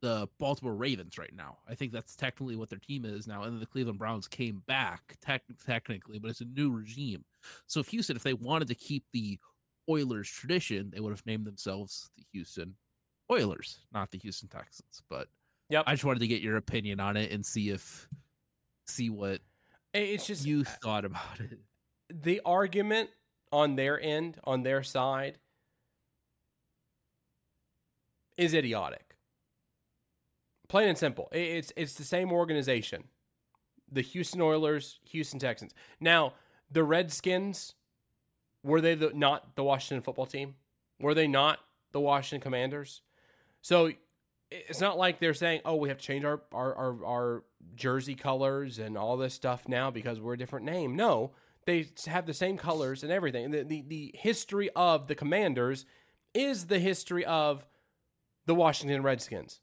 [0.00, 1.58] the Baltimore Ravens right now.
[1.68, 3.42] I think that's technically what their team is now.
[3.42, 7.24] And then the Cleveland Browns came back tech- technically, but it's a new regime.
[7.66, 9.38] So if Houston, if they wanted to keep the
[9.88, 12.74] Oilers tradition, they would have named themselves the Houston
[13.32, 15.02] Oilers, not the Houston Texans.
[15.08, 15.28] But
[15.68, 15.84] yep.
[15.86, 18.08] I just wanted to get your opinion on it and see if
[18.86, 19.40] see what
[19.94, 21.58] it's just you uh, thought about it.
[22.10, 23.10] The argument
[23.50, 25.38] on their end, on their side,
[28.36, 29.16] is idiotic.
[30.68, 31.28] Plain and simple.
[31.32, 33.04] It's it's the same organization.
[33.90, 35.74] The Houston Oilers, Houston Texans.
[36.00, 36.32] Now,
[36.70, 37.74] the Redskins,
[38.62, 40.54] were they the, not the Washington football team?
[40.98, 41.58] Were they not
[41.92, 43.02] the Washington Commanders?
[43.62, 43.92] So
[44.50, 47.44] it's not like they're saying, "Oh, we have to change our our our, our
[47.74, 51.32] jersey colors and all this stuff now because we're a different name." No,
[51.64, 53.50] they have the same colors and everything.
[53.50, 55.86] The, the, the history of the Commanders
[56.34, 57.64] is the history of
[58.46, 59.60] the Washington Redskins.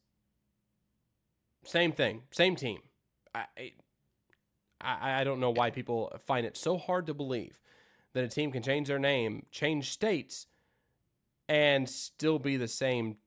[1.65, 2.79] Same thing, same team.
[3.35, 3.45] I,
[4.79, 7.59] I, I don't know why people find it so hard to believe
[8.13, 10.47] that a team can change their name, change states,
[11.47, 13.17] and still be the same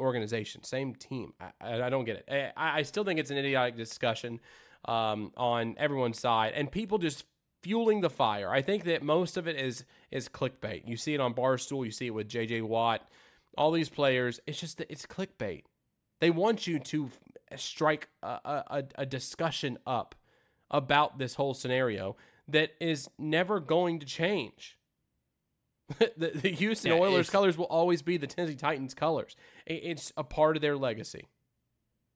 [0.00, 1.34] organization, same team.
[1.40, 2.52] I, I, don't get it.
[2.56, 4.40] I, I still think it's an idiotic discussion
[4.86, 7.24] um, on everyone's side, and people just
[7.62, 8.50] fueling the fire.
[8.50, 10.86] I think that most of it is is clickbait.
[10.86, 13.08] You see it on Barstool, you see it with JJ Watt,
[13.56, 14.40] all these players.
[14.46, 15.64] It's just it's clickbait.
[16.20, 17.10] They want you to
[17.56, 20.14] strike a, a, a discussion up
[20.70, 22.16] about this whole scenario
[22.48, 24.78] that is never going to change.
[26.16, 29.36] the, the, Houston yeah, Oilers colors will always be the Tennessee Titans colors.
[29.66, 31.26] It's a part of their legacy.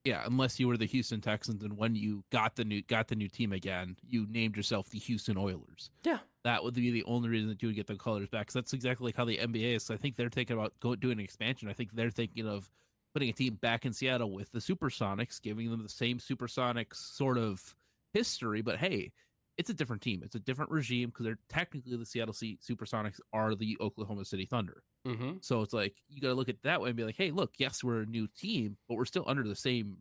[0.03, 3.15] Yeah, unless you were the Houston Texans and when you got the new got the
[3.15, 5.89] new team again, you named yourself the Houston Oilers.
[6.03, 8.41] Yeah, that would be the only reason that you would get the colors back.
[8.41, 9.89] Because that's exactly like how the NBA is.
[9.89, 11.69] I think they're thinking about going doing an expansion.
[11.69, 12.69] I think they're thinking of
[13.13, 17.39] putting a team back in Seattle with the Supersonics, giving them the same Supersonics sort
[17.39, 17.75] of
[18.13, 18.61] history.
[18.61, 19.11] But hey,
[19.57, 20.21] it's a different team.
[20.23, 24.45] It's a different regime because they're technically the Seattle Sea Supersonics are the Oklahoma City
[24.45, 24.83] Thunder.
[25.07, 25.37] Mm-hmm.
[25.41, 27.53] So it's like you got to look at that way and be like, hey, look,
[27.57, 29.97] yes, we're a new team, but we're still under the same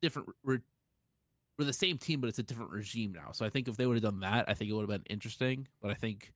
[0.00, 0.28] different.
[0.44, 0.60] We're
[1.58, 3.32] we're the same team, but it's a different regime now.
[3.32, 5.12] So I think if they would have done that, I think it would have been
[5.14, 5.68] interesting.
[5.80, 6.32] But I think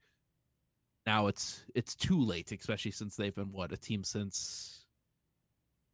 [1.05, 4.85] now it's it's too late, especially since they've been what a team since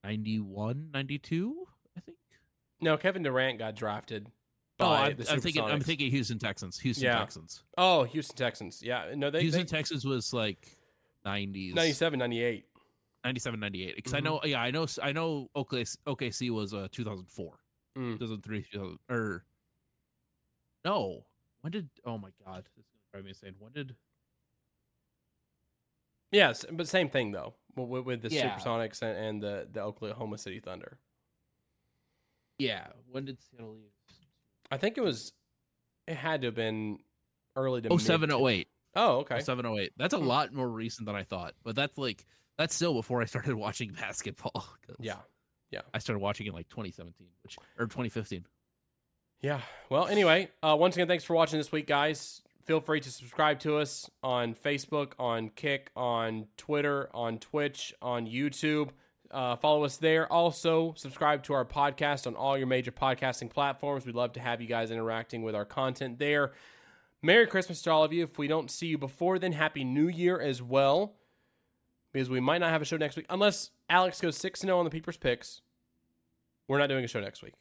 [0.04, 1.66] 91, 92,
[1.98, 2.18] I think.
[2.82, 4.28] No, Kevin Durant got drafted
[4.84, 5.64] Oh, I, am thinking.
[5.64, 6.80] I'm thinking Houston Texans.
[6.80, 7.20] Houston yeah.
[7.20, 7.64] Texans.
[7.78, 8.82] Oh, Houston Texans.
[8.84, 10.78] Yeah, no, they Houston they, Texans was like
[11.26, 12.66] 90s, 97, 98.
[13.24, 13.96] 97, 98.
[13.96, 14.18] Because mm-hmm.
[14.18, 15.50] I know, yeah, I know, I know.
[15.56, 17.54] OKC, OKC was uh 2004,
[17.98, 18.14] mm.
[18.14, 19.46] 2003, 2000, or
[20.86, 21.26] no.
[21.62, 21.90] When did?
[22.06, 23.56] Oh my God, this is gonna drive me insane.
[23.60, 23.96] When did?
[26.32, 28.58] Yes, but same thing though with, with the yeah.
[28.58, 30.98] Supersonics and, and the the Oklahoma City Thunder.
[32.60, 33.93] Yeah, when did Seattle leave?
[34.74, 35.34] I think it was.
[36.08, 37.00] It had to have been
[37.56, 37.90] early to.
[37.90, 38.68] Oh seven oh eight.
[38.96, 39.40] Oh okay.
[39.40, 39.92] Seven oh eight.
[39.98, 40.26] That's a hmm.
[40.26, 42.26] lot more recent than I thought, but that's like
[42.58, 44.66] that's still before I started watching basketball.
[45.00, 45.16] Yeah,
[45.72, 45.82] yeah.
[45.94, 48.46] I started watching it like 2017, which or 2015.
[49.42, 49.62] Yeah.
[49.90, 52.42] Well, anyway, uh, once again, thanks for watching this week, guys.
[52.66, 58.28] Feel free to subscribe to us on Facebook, on Kick, on Twitter, on Twitch, on
[58.28, 58.90] YouTube.
[59.34, 60.32] Uh, follow us there.
[60.32, 64.06] Also, subscribe to our podcast on all your major podcasting platforms.
[64.06, 66.52] We'd love to have you guys interacting with our content there.
[67.24, 68.24] Merry Christmas to all of you.
[68.24, 71.16] If we don't see you before then, Happy New Year as well.
[72.12, 74.86] Because we might not have a show next week unless Alex goes 6 0 on
[74.86, 75.62] the Peepers picks.
[76.68, 77.56] We're not doing a show next week.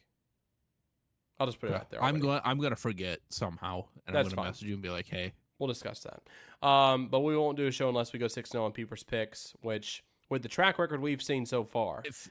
[1.40, 2.00] I'll just put it out there.
[2.00, 2.16] Already.
[2.16, 2.40] I'm going.
[2.44, 5.06] I'm going to forget somehow, and That's I'm going to message you and be like,
[5.06, 6.66] "Hey." We'll discuss that.
[6.66, 9.54] Um, but we won't do a show unless we go six 0 on Peepers picks,
[9.62, 10.02] which
[10.32, 12.30] with the track record we've seen so far, if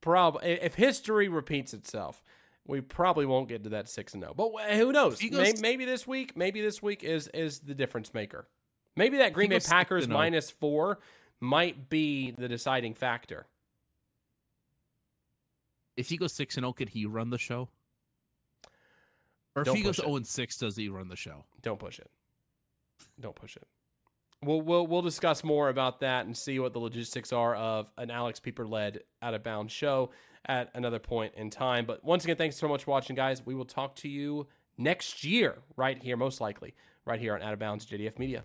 [0.00, 2.22] probably if history repeats itself,
[2.66, 4.34] we probably won't get to that six and zero.
[4.36, 4.52] Oh.
[4.54, 5.22] But who knows?
[5.22, 8.48] Maybe, maybe, this week, maybe this week is is the difference maker.
[8.96, 10.12] Maybe that Green Bay Packers oh.
[10.12, 11.00] minus four
[11.38, 13.46] might be the deciding factor.
[15.98, 17.68] If he goes six and zero, could he run the show?
[19.54, 21.44] Or if Don't he goes zero oh and six, does he run the show?
[21.60, 22.10] Don't push it.
[23.20, 23.66] Don't push it.
[24.44, 28.10] We'll, we'll we'll discuss more about that and see what the logistics are of an
[28.10, 30.10] Alex Pieper led out of bounds show
[30.46, 31.84] at another point in time.
[31.84, 33.44] But once again, thanks so much for watching, guys.
[33.44, 34.46] We will talk to you
[34.76, 36.74] next year, right here, most likely,
[37.04, 38.42] right here on Out of Bounds JDF Media.